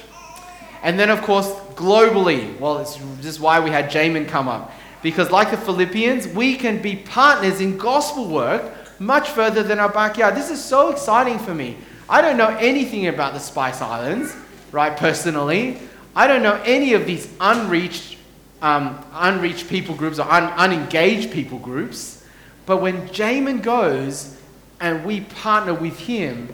and 0.84 1.00
then, 1.00 1.10
of 1.10 1.22
course, 1.22 1.50
globally. 1.76 2.58
Well, 2.60 2.80
it's 2.80 2.98
just 3.22 3.40
why 3.40 3.60
we 3.60 3.70
had 3.70 3.90
Jamin 3.92 4.28
come 4.28 4.48
up. 4.48 4.72
Because, 5.02 5.32
like 5.32 5.52
the 5.52 5.58
Philippians, 5.58 6.28
we 6.28 6.56
can 6.56 6.82
be 6.82 6.96
partners 6.96 7.62
in 7.62 7.78
gospel 7.78 8.28
work 8.28 9.00
much 9.00 9.30
further 9.30 9.64
than 9.64 9.80
our 9.80 9.90
backyard. 9.90 10.36
This 10.36 10.52
is 10.52 10.64
so 10.64 10.92
exciting 10.92 11.40
for 11.40 11.54
me. 11.54 11.78
I 12.08 12.22
don't 12.22 12.38
know 12.38 12.56
anything 12.60 13.08
about 13.08 13.34
the 13.34 13.40
Spice 13.40 13.82
Islands, 13.82 14.36
right, 14.72 14.96
personally. 14.96 15.80
I 16.16 16.28
don't 16.28 16.44
know 16.44 16.62
any 16.66 16.94
of 16.94 17.06
these 17.06 17.32
unreached, 17.40 18.18
um, 18.62 19.04
unreached 19.14 19.70
people 19.70 19.96
groups 19.96 20.20
or 20.20 20.30
un- 20.30 20.54
unengaged 20.58 21.32
people 21.32 21.58
groups. 21.58 22.24
But 22.66 22.78
when 22.78 23.08
Jamin 23.10 23.64
goes 23.64 24.38
and 24.80 25.06
we 25.06 25.22
partner 25.22 25.74
with 25.74 25.98
him, 26.00 26.54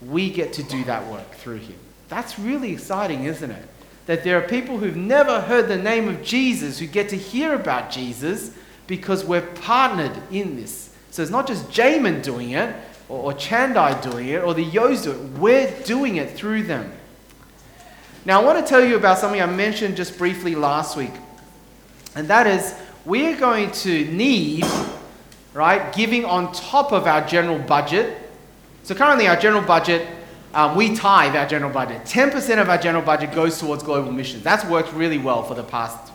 we 0.00 0.30
get 0.30 0.52
to 0.54 0.62
do 0.62 0.84
that 0.84 1.06
work 1.10 1.32
through 1.32 1.56
him. 1.56 1.76
That's 2.08 2.38
really 2.38 2.72
exciting, 2.72 3.24
isn't 3.24 3.50
it? 3.50 3.68
That 4.06 4.24
there 4.24 4.38
are 4.38 4.48
people 4.48 4.78
who've 4.78 4.96
never 4.96 5.42
heard 5.42 5.68
the 5.68 5.76
name 5.76 6.08
of 6.08 6.22
Jesus 6.22 6.78
who 6.78 6.86
get 6.86 7.10
to 7.10 7.16
hear 7.16 7.54
about 7.54 7.90
Jesus 7.90 8.52
because 8.86 9.24
we're 9.24 9.42
partnered 9.42 10.16
in 10.30 10.56
this. 10.56 10.94
So 11.10 11.22
it's 11.22 11.30
not 11.30 11.46
just 11.46 11.68
Jamin 11.68 12.22
doing 12.22 12.52
it, 12.52 12.74
or, 13.08 13.32
or 13.32 13.32
Chandai 13.34 14.00
doing 14.02 14.28
it, 14.28 14.42
or 14.42 14.54
the 14.54 14.62
Yos 14.62 15.02
doing 15.02 15.18
it. 15.18 15.38
We're 15.38 15.82
doing 15.82 16.16
it 16.16 16.30
through 16.30 16.64
them. 16.64 16.90
Now, 18.24 18.40
I 18.40 18.44
want 18.44 18.64
to 18.64 18.68
tell 18.68 18.84
you 18.84 18.96
about 18.96 19.18
something 19.18 19.40
I 19.40 19.46
mentioned 19.46 19.96
just 19.96 20.18
briefly 20.18 20.54
last 20.54 20.96
week, 20.96 21.12
and 22.14 22.28
that 22.28 22.46
is 22.46 22.74
we're 23.04 23.38
going 23.38 23.70
to 23.70 24.04
need, 24.12 24.66
right, 25.54 25.94
giving 25.94 26.24
on 26.24 26.52
top 26.52 26.92
of 26.92 27.06
our 27.06 27.26
general 27.26 27.58
budget. 27.58 28.18
So 28.82 28.94
currently, 28.94 29.28
our 29.28 29.36
general 29.36 29.62
budget 29.62 30.06
um, 30.58 30.74
we 30.74 30.92
tithe 30.96 31.36
our 31.36 31.46
general 31.46 31.70
budget. 31.70 32.02
10% 32.02 32.60
of 32.60 32.68
our 32.68 32.78
general 32.78 33.04
budget 33.04 33.32
goes 33.32 33.60
towards 33.60 33.84
global 33.84 34.10
missions. 34.10 34.42
That's 34.42 34.64
worked 34.64 34.92
really 34.92 35.16
well 35.16 35.44
for 35.44 35.54
the 35.54 35.62
past 35.62 36.12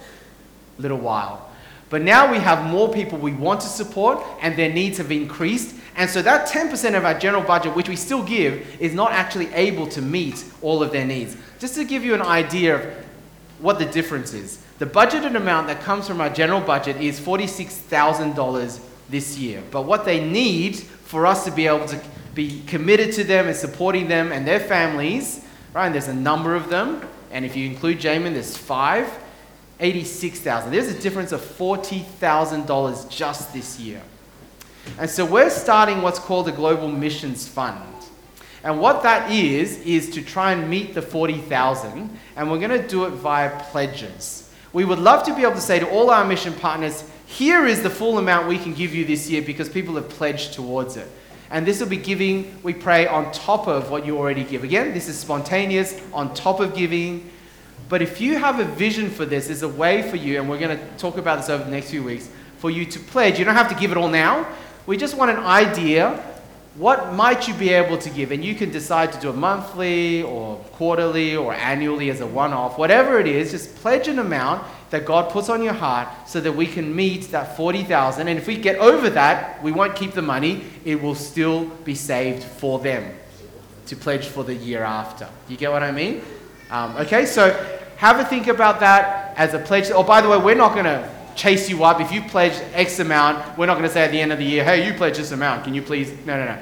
little 0.77 0.97
while. 0.97 1.49
But 1.89 2.01
now 2.01 2.29
we 2.29 2.39
have 2.39 2.69
more 2.69 2.91
people 2.91 3.17
we 3.17 3.31
want 3.31 3.61
to 3.61 3.67
support, 3.67 4.21
and 4.41 4.57
their 4.57 4.69
needs 4.69 4.97
have 4.97 5.13
increased. 5.13 5.73
And 5.95 6.09
so 6.09 6.21
that 6.23 6.49
10% 6.49 6.97
of 6.97 7.05
our 7.05 7.17
general 7.17 7.41
budget, 7.41 7.73
which 7.73 7.87
we 7.87 7.95
still 7.95 8.21
give, 8.21 8.67
is 8.81 8.93
not 8.93 9.13
actually 9.13 9.47
able 9.53 9.87
to 9.87 10.01
meet 10.01 10.43
all 10.61 10.83
of 10.83 10.91
their 10.91 11.05
needs. 11.05 11.37
Just 11.57 11.75
to 11.75 11.85
give 11.85 12.03
you 12.03 12.13
an 12.13 12.21
idea 12.21 12.75
of 12.75 13.05
what 13.59 13.79
the 13.79 13.85
difference 13.85 14.33
is, 14.33 14.61
the 14.77 14.85
budgeted 14.85 15.37
amount 15.37 15.67
that 15.67 15.79
comes 15.79 16.05
from 16.05 16.19
our 16.19 16.29
general 16.29 16.59
budget 16.59 16.97
is 16.97 17.17
$46,000 17.17 18.81
this 19.09 19.37
year. 19.37 19.63
But 19.71 19.83
what 19.83 20.03
they 20.03 20.21
need 20.21 20.75
for 20.75 21.25
us 21.25 21.45
to 21.45 21.51
be 21.51 21.65
able 21.65 21.85
to 21.85 22.01
be 22.33 22.61
committed 22.67 23.13
to 23.13 23.23
them 23.23 23.47
and 23.47 23.55
supporting 23.55 24.07
them 24.07 24.31
and 24.31 24.47
their 24.47 24.59
families, 24.59 25.45
right? 25.73 25.85
And 25.85 25.95
there's 25.95 26.07
a 26.07 26.13
number 26.13 26.55
of 26.55 26.69
them. 26.69 27.07
And 27.31 27.45
if 27.45 27.55
you 27.55 27.67
include 27.67 27.99
Jamin, 27.99 28.33
there's 28.33 28.57
five. 28.57 29.11
86,000. 29.79 30.71
There's 30.71 30.87
a 30.87 30.99
difference 30.99 31.31
of 31.31 31.41
$40,000 31.41 33.09
just 33.09 33.53
this 33.53 33.79
year. 33.79 34.01
And 34.97 35.09
so 35.09 35.25
we're 35.25 35.49
starting 35.49 36.01
what's 36.01 36.19
called 36.19 36.47
a 36.47 36.51
Global 36.51 36.87
Missions 36.87 37.47
Fund. 37.47 37.83
And 38.63 38.79
what 38.79 39.03
that 39.03 39.31
is, 39.31 39.79
is 39.79 40.09
to 40.11 40.21
try 40.21 40.53
and 40.53 40.69
meet 40.69 40.93
the 40.93 41.01
40,000, 41.01 42.17
and 42.37 42.51
we're 42.51 42.59
going 42.59 42.81
to 42.81 42.87
do 42.87 43.05
it 43.05 43.09
via 43.09 43.59
pledges. 43.71 44.49
We 44.71 44.85
would 44.85 44.99
love 44.99 45.25
to 45.25 45.35
be 45.35 45.41
able 45.41 45.55
to 45.55 45.61
say 45.61 45.79
to 45.79 45.89
all 45.89 46.09
our 46.09 46.25
mission 46.25 46.53
partners, 46.53 47.03
here 47.25 47.65
is 47.65 47.83
the 47.83 47.89
full 47.89 48.17
amount 48.19 48.47
we 48.47 48.57
can 48.57 48.73
give 48.73 48.95
you 48.95 49.05
this 49.05 49.29
year 49.29 49.41
because 49.41 49.67
people 49.67 49.95
have 49.95 50.07
pledged 50.07 50.53
towards 50.53 50.95
it. 50.95 51.09
And 51.53 51.67
this 51.67 51.79
will 51.79 51.87
be 51.87 51.97
giving, 51.97 52.59
we 52.63 52.73
pray, 52.73 53.05
on 53.05 53.31
top 53.31 53.67
of 53.67 53.91
what 53.91 54.07
you 54.07 54.17
already 54.17 54.43
give. 54.43 54.63
Again, 54.63 54.91
this 54.91 55.07
is 55.07 55.19
spontaneous, 55.19 56.01
on 56.11 56.33
top 56.33 56.59
of 56.59 56.75
giving. 56.75 57.29
But 57.89 58.01
if 58.01 58.19
you 58.19 58.39
have 58.39 58.59
a 58.59 58.65
vision 58.65 59.11
for 59.11 59.23
this, 59.23 59.45
there's 59.45 59.61
a 59.61 59.69
way 59.69 60.01
for 60.01 60.15
you, 60.15 60.39
and 60.39 60.49
we're 60.49 60.57
going 60.57 60.75
to 60.75 60.83
talk 60.97 61.17
about 61.17 61.37
this 61.37 61.49
over 61.49 61.63
the 61.63 61.69
next 61.69 61.91
few 61.91 62.03
weeks, 62.03 62.27
for 62.57 62.71
you 62.71 62.85
to 62.87 62.99
pledge. 62.99 63.37
You 63.37 63.45
don't 63.45 63.53
have 63.53 63.69
to 63.69 63.75
give 63.75 63.91
it 63.91 63.97
all 63.97 64.09
now. 64.09 64.47
We 64.87 64.97
just 64.97 65.15
want 65.15 65.29
an 65.29 65.43
idea. 65.45 66.23
What 66.73 67.13
might 67.13 67.47
you 67.47 67.53
be 67.53 67.69
able 67.69 67.99
to 67.99 68.09
give? 68.09 68.31
And 68.31 68.43
you 68.43 68.55
can 68.55 68.71
decide 68.71 69.13
to 69.13 69.19
do 69.19 69.29
it 69.29 69.35
monthly 69.35 70.23
or 70.23 70.57
quarterly 70.71 71.35
or 71.35 71.53
annually 71.53 72.09
as 72.09 72.19
a 72.21 72.25
one 72.25 72.51
off. 72.51 72.79
Whatever 72.79 73.19
it 73.19 73.27
is, 73.27 73.51
just 73.51 73.75
pledge 73.75 74.07
an 74.07 74.17
amount 74.17 74.65
that 74.93 75.05
God 75.05 75.31
puts 75.31 75.49
on 75.49 75.63
your 75.63 75.73
heart 75.73 76.07
so 76.27 76.39
that 76.39 76.51
we 76.51 76.67
can 76.67 76.95
meet 76.95 77.31
that 77.31 77.57
40,000. 77.57 78.27
And 78.27 78.37
if 78.37 78.45
we 78.45 78.55
get 78.55 78.75
over 78.75 79.09
that, 79.09 79.61
we 79.63 79.71
won't 79.71 79.95
keep 79.95 80.11
the 80.11 80.21
money. 80.21 80.65
It 80.85 81.01
will 81.01 81.15
still 81.15 81.65
be 81.83 81.95
saved 81.95 82.43
for 82.43 82.77
them 82.77 83.11
to 83.87 83.95
pledge 83.95 84.27
for 84.27 84.43
the 84.43 84.53
year 84.53 84.83
after. 84.83 85.27
You 85.49 85.57
get 85.57 85.71
what 85.71 85.81
I 85.81 85.91
mean? 85.91 86.21
Um, 86.69 86.95
okay, 86.97 87.25
so 87.25 87.53
have 87.97 88.19
a 88.19 88.25
think 88.25 88.45
about 88.45 88.81
that 88.81 89.35
as 89.35 89.55
a 89.55 89.59
pledge. 89.59 89.89
Oh, 89.89 90.03
by 90.03 90.21
the 90.21 90.29
way, 90.29 90.37
we're 90.37 90.53
not 90.53 90.73
going 90.73 90.85
to 90.85 91.09
chase 91.35 91.71
you 91.71 91.83
up. 91.83 91.99
If 91.99 92.11
you 92.11 92.21
pledge 92.21 92.53
X 92.75 92.99
amount, 92.99 93.57
we're 93.57 93.65
not 93.65 93.73
going 93.73 93.87
to 93.87 93.93
say 93.93 94.03
at 94.03 94.11
the 94.11 94.21
end 94.21 94.31
of 94.31 94.37
the 94.37 94.45
year, 94.45 94.63
hey, 94.63 94.87
you 94.87 94.93
pledge 94.93 95.17
this 95.17 95.31
amount. 95.31 95.63
Can 95.63 95.73
you 95.73 95.81
please? 95.81 96.11
No, 96.23 96.37
no, 96.37 96.45
no. 96.45 96.61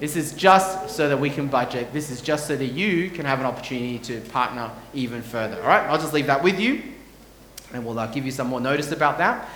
This 0.00 0.16
is 0.16 0.32
just 0.32 0.90
so 0.90 1.08
that 1.08 1.16
we 1.16 1.30
can 1.30 1.46
budget. 1.46 1.92
This 1.92 2.10
is 2.10 2.20
just 2.22 2.48
so 2.48 2.56
that 2.56 2.72
you 2.72 3.08
can 3.08 3.24
have 3.24 3.38
an 3.38 3.46
opportunity 3.46 4.00
to 4.00 4.20
partner 4.32 4.72
even 4.94 5.22
further. 5.22 5.62
All 5.62 5.68
right, 5.68 5.88
I'll 5.88 6.00
just 6.00 6.12
leave 6.12 6.26
that 6.26 6.42
with 6.42 6.58
you 6.58 6.82
and 7.72 7.84
we'll 7.84 7.98
uh, 7.98 8.06
give 8.06 8.24
you 8.24 8.32
some 8.32 8.48
more 8.48 8.60
notice 8.60 8.92
about 8.92 9.18
that. 9.18 9.48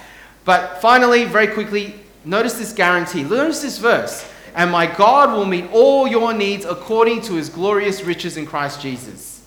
But 0.44 0.80
finally, 0.80 1.24
very 1.24 1.48
quickly, 1.48 1.94
notice 2.24 2.54
this 2.54 2.72
guarantee. 2.72 3.22
Notice 3.22 3.62
this 3.62 3.78
verse. 3.78 4.28
And 4.54 4.70
my 4.70 4.86
God 4.86 5.34
will 5.36 5.46
meet 5.46 5.70
all 5.72 6.06
your 6.06 6.34
needs 6.34 6.64
according 6.64 7.22
to 7.22 7.34
his 7.34 7.48
glorious 7.48 8.02
riches 8.02 8.36
in 8.36 8.46
Christ 8.46 8.82
Jesus. 8.82 9.46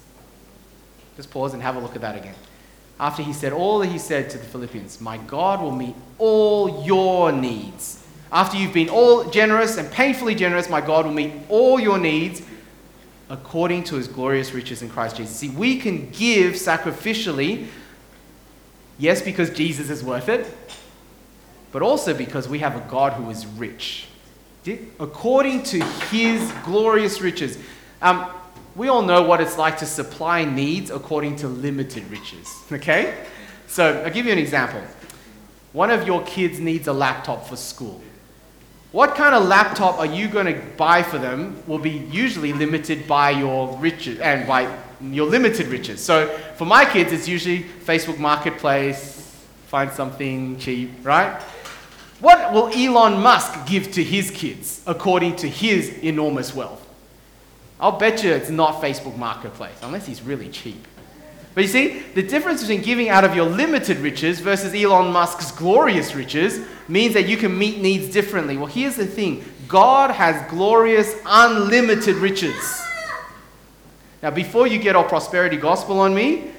Just 1.15 1.29
pause 1.31 1.53
and 1.53 1.61
have 1.61 1.75
a 1.75 1.79
look 1.79 1.95
at 1.95 2.01
that 2.01 2.17
again. 2.17 2.35
After 2.99 3.21
he 3.21 3.33
said 3.33 3.53
all 3.53 3.79
that 3.79 3.87
he 3.87 3.99
said 3.99 4.29
to 4.31 4.37
the 4.37 4.45
Philippians, 4.45 5.01
My 5.01 5.17
God 5.17 5.61
will 5.61 5.71
meet 5.71 5.95
all 6.17 6.83
your 6.85 7.31
needs. 7.31 8.03
After 8.31 8.57
you've 8.57 8.73
been 8.73 8.89
all 8.89 9.29
generous 9.29 9.77
and 9.77 9.91
painfully 9.91 10.33
generous, 10.33 10.69
my 10.69 10.81
God 10.81 11.05
will 11.05 11.13
meet 11.13 11.33
all 11.49 11.79
your 11.79 11.97
needs 11.97 12.41
according 13.29 13.83
to 13.85 13.95
his 13.95 14.07
glorious 14.07 14.53
riches 14.53 14.81
in 14.81 14.89
Christ 14.89 15.17
Jesus. 15.17 15.35
See, 15.35 15.49
we 15.49 15.77
can 15.77 16.09
give 16.11 16.53
sacrificially 16.53 17.67
Yes, 18.97 19.21
because 19.21 19.49
Jesus 19.49 19.89
is 19.89 20.03
worth 20.03 20.29
it, 20.29 20.45
but 21.71 21.81
also 21.81 22.13
because 22.13 22.47
we 22.47 22.59
have 22.59 22.75
a 22.75 22.89
God 22.89 23.13
who 23.13 23.29
is 23.29 23.45
rich. 23.45 24.07
According 24.99 25.63
to 25.63 25.83
his 26.09 26.51
glorious 26.63 27.21
riches. 27.21 27.57
Um, 28.01 28.29
we 28.75 28.87
all 28.87 29.03
know 29.03 29.21
what 29.21 29.39
it's 29.39 29.57
like 29.57 29.77
to 29.77 29.85
supply 29.85 30.43
needs 30.43 30.89
according 30.89 31.37
to 31.37 31.47
limited 31.47 32.09
riches. 32.09 32.53
Okay? 32.71 33.25
So 33.67 34.01
I'll 34.03 34.11
give 34.11 34.25
you 34.25 34.31
an 34.31 34.39
example. 34.39 34.81
One 35.71 35.91
of 35.91 36.07
your 36.07 36.23
kids 36.23 36.59
needs 36.59 36.87
a 36.87 36.93
laptop 36.93 37.47
for 37.47 37.55
school. 37.55 38.01
What 38.95 39.15
kind 39.15 39.35
of 39.35 39.45
laptop 39.45 39.99
are 39.99 40.05
you 40.05 40.29
going 40.29 40.45
to 40.45 40.57
buy 40.77 41.03
for 41.03 41.17
them 41.17 41.61
will 41.67 41.79
be 41.79 41.89
usually 41.89 42.53
limited 42.53 43.09
by 43.09 43.31
your 43.31 43.77
riches 43.77 44.21
and 44.21 44.47
by 44.47 44.73
your 45.01 45.25
limited 45.27 45.67
riches. 45.67 46.01
So 46.01 46.29
for 46.55 46.63
my 46.63 46.85
kids, 46.85 47.11
it's 47.11 47.27
usually 47.27 47.63
Facebook 47.63 48.19
Marketplace, 48.19 49.37
find 49.67 49.91
something 49.91 50.57
cheap, 50.59 50.91
right? 51.03 51.41
What 52.21 52.53
will 52.53 52.67
Elon 52.73 53.21
Musk 53.21 53.67
give 53.67 53.91
to 53.91 54.01
his 54.01 54.31
kids 54.31 54.81
according 54.87 55.35
to 55.43 55.49
his 55.49 55.89
enormous 55.97 56.55
wealth? 56.55 56.81
I'll 57.81 57.99
bet 57.99 58.23
you 58.23 58.31
it's 58.31 58.49
not 58.49 58.81
Facebook 58.81 59.17
Marketplace, 59.17 59.75
unless 59.81 60.05
he's 60.05 60.21
really 60.21 60.47
cheap. 60.47 60.87
But 61.55 61.63
you 61.63 61.69
see, 61.69 61.99
the 62.13 62.21
difference 62.21 62.61
between 62.61 62.81
giving 62.81 63.07
out 63.07 63.23
of 63.23 63.33
your 63.33 63.45
limited 63.45 63.97
riches 63.97 64.41
versus 64.41 64.73
Elon 64.73 65.13
Musk's 65.13 65.51
glorious 65.51 66.13
riches 66.13 66.59
means 66.89 67.13
that 67.13 67.27
you 67.27 67.37
can 67.37 67.57
meet 67.57 67.79
needs 67.79 68.11
differently. 68.11 68.57
Well, 68.57 68.67
here's 68.67 68.97
the 68.97 69.05
thing 69.05 69.43
God 69.67 70.11
has 70.11 70.49
glorious, 70.51 71.15
unlimited 71.25 72.17
riches. 72.17 72.83
Now, 74.21 74.31
before 74.31 74.67
you 74.67 74.79
get 74.79 74.97
all 74.97 75.05
prosperity 75.05 75.55
gospel 75.55 75.99
on 75.99 76.13
me, 76.13 76.51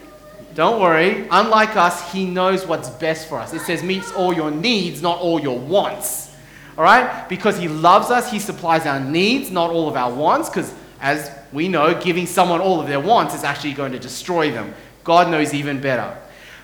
don't 0.54 0.80
worry. 0.80 1.28
Unlike 1.30 1.76
us, 1.76 2.12
He 2.12 2.24
knows 2.24 2.66
what's 2.66 2.88
best 2.88 3.28
for 3.28 3.38
us. 3.38 3.52
It 3.52 3.60
says 3.60 3.82
meets 3.82 4.10
all 4.12 4.32
your 4.32 4.50
needs, 4.50 5.02
not 5.02 5.18
all 5.18 5.38
your 5.38 5.58
wants. 5.58 6.34
All 6.78 6.84
right? 6.84 7.28
Because 7.28 7.58
He 7.58 7.68
loves 7.68 8.10
us, 8.10 8.30
He 8.30 8.38
supplies 8.38 8.86
our 8.86 9.00
needs, 9.00 9.50
not 9.50 9.70
all 9.70 9.88
of 9.88 9.96
our 9.96 10.10
wants. 10.10 10.48
Because 10.48 10.72
as 11.00 11.30
we 11.52 11.68
know, 11.68 12.00
giving 12.00 12.26
someone 12.26 12.60
all 12.60 12.80
of 12.80 12.88
their 12.88 13.00
wants 13.00 13.34
is 13.34 13.44
actually 13.44 13.74
going 13.74 13.92
to 13.92 13.98
destroy 13.98 14.50
them. 14.50 14.74
God 15.06 15.30
knows 15.30 15.54
even 15.54 15.80
better. 15.80 16.14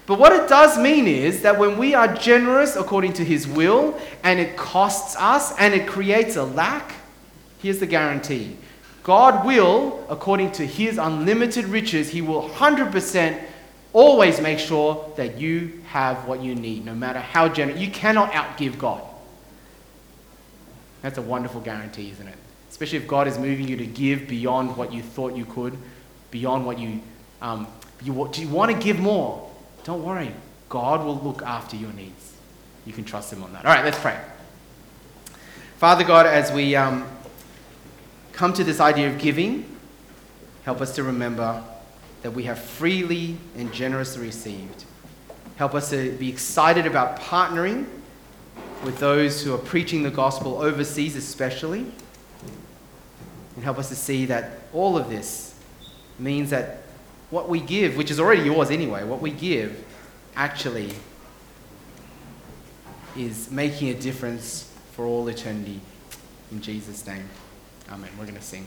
But 0.04 0.18
what 0.18 0.32
it 0.32 0.48
does 0.48 0.76
mean 0.76 1.06
is 1.06 1.42
that 1.42 1.58
when 1.58 1.78
we 1.78 1.94
are 1.94 2.12
generous 2.12 2.76
according 2.76 3.14
to 3.14 3.24
His 3.24 3.46
will 3.46 3.98
and 4.22 4.38
it 4.38 4.56
costs 4.56 5.16
us 5.16 5.56
and 5.58 5.72
it 5.72 5.86
creates 5.86 6.36
a 6.36 6.42
lack, 6.42 6.92
here's 7.60 7.78
the 7.78 7.86
guarantee 7.86 8.56
God 9.02 9.44
will, 9.44 10.04
according 10.08 10.52
to 10.52 10.66
his 10.66 10.98
unlimited 10.98 11.64
riches, 11.64 12.10
he 12.10 12.22
will 12.22 12.48
100% 12.48 13.40
always 13.92 14.40
make 14.40 14.58
sure 14.58 15.12
that 15.16 15.38
you 15.38 15.82
have 15.88 16.26
what 16.26 16.40
you 16.40 16.54
need, 16.54 16.84
no 16.84 16.94
matter 16.94 17.18
how 17.18 17.48
generous. 17.48 17.80
You 17.80 17.90
cannot 17.90 18.30
outgive 18.32 18.78
God. 18.78 19.02
That's 21.02 21.18
a 21.18 21.22
wonderful 21.22 21.60
guarantee, 21.60 22.10
isn't 22.10 22.28
it? 22.28 22.36
Especially 22.70 22.98
if 22.98 23.08
God 23.08 23.26
is 23.26 23.38
moving 23.38 23.66
you 23.66 23.76
to 23.76 23.86
give 23.86 24.28
beyond 24.28 24.76
what 24.76 24.92
you 24.92 25.02
thought 25.02 25.36
you 25.36 25.46
could, 25.46 25.76
beyond 26.30 26.64
what 26.64 26.78
you, 26.78 27.00
um, 27.42 27.66
you 28.04 28.28
do 28.32 28.40
you 28.42 28.48
want 28.48 28.70
to 28.72 28.78
give 28.78 28.98
more? 28.98 29.50
Don't 29.84 30.04
worry. 30.04 30.32
God 30.68 31.04
will 31.04 31.18
look 31.18 31.42
after 31.42 31.76
your 31.76 31.92
needs. 31.92 32.32
You 32.86 32.92
can 32.92 33.04
trust 33.04 33.32
him 33.32 33.42
on 33.42 33.52
that. 33.52 33.64
All 33.64 33.72
right, 33.72 33.84
let's 33.84 33.98
pray. 33.98 34.18
Father 35.76 36.04
God, 36.04 36.26
as 36.26 36.52
we 36.52 36.76
um, 36.76 37.06
come 38.32 38.52
to 38.54 38.64
this 38.64 38.80
idea 38.80 39.08
of 39.08 39.18
giving, 39.18 39.64
help 40.64 40.80
us 40.80 40.94
to 40.94 41.02
remember 41.02 41.62
that 42.22 42.30
we 42.30 42.44
have 42.44 42.58
freely 42.58 43.36
and 43.56 43.72
generously 43.72 44.22
received. 44.22 44.84
Help 45.56 45.74
us 45.74 45.90
to 45.90 46.12
be 46.12 46.28
excited 46.28 46.86
about 46.86 47.18
partnering 47.18 47.86
with 48.84 48.98
those 48.98 49.42
who 49.42 49.54
are 49.54 49.58
preaching 49.58 50.02
the 50.02 50.10
gospel 50.10 50.62
overseas, 50.62 51.16
especially. 51.16 51.86
And 53.54 53.64
help 53.64 53.78
us 53.78 53.88
to 53.90 53.96
see 53.96 54.26
that 54.26 54.60
all 54.72 54.96
of 54.96 55.08
this 55.08 55.54
means 56.18 56.50
that 56.50 56.81
what 57.32 57.48
we 57.48 57.60
give, 57.60 57.96
which 57.96 58.10
is 58.10 58.20
already 58.20 58.42
yours 58.42 58.70
anyway, 58.70 59.02
what 59.04 59.22
we 59.22 59.30
give 59.30 59.84
actually 60.36 60.90
is 63.16 63.50
making 63.50 63.88
a 63.88 63.94
difference 63.94 64.70
for 64.92 65.06
all 65.06 65.26
eternity. 65.28 65.80
In 66.50 66.60
Jesus' 66.60 67.06
name. 67.06 67.28
Amen. 67.90 68.10
We're 68.18 68.26
going 68.26 68.36
to 68.36 68.42
sing. 68.42 68.66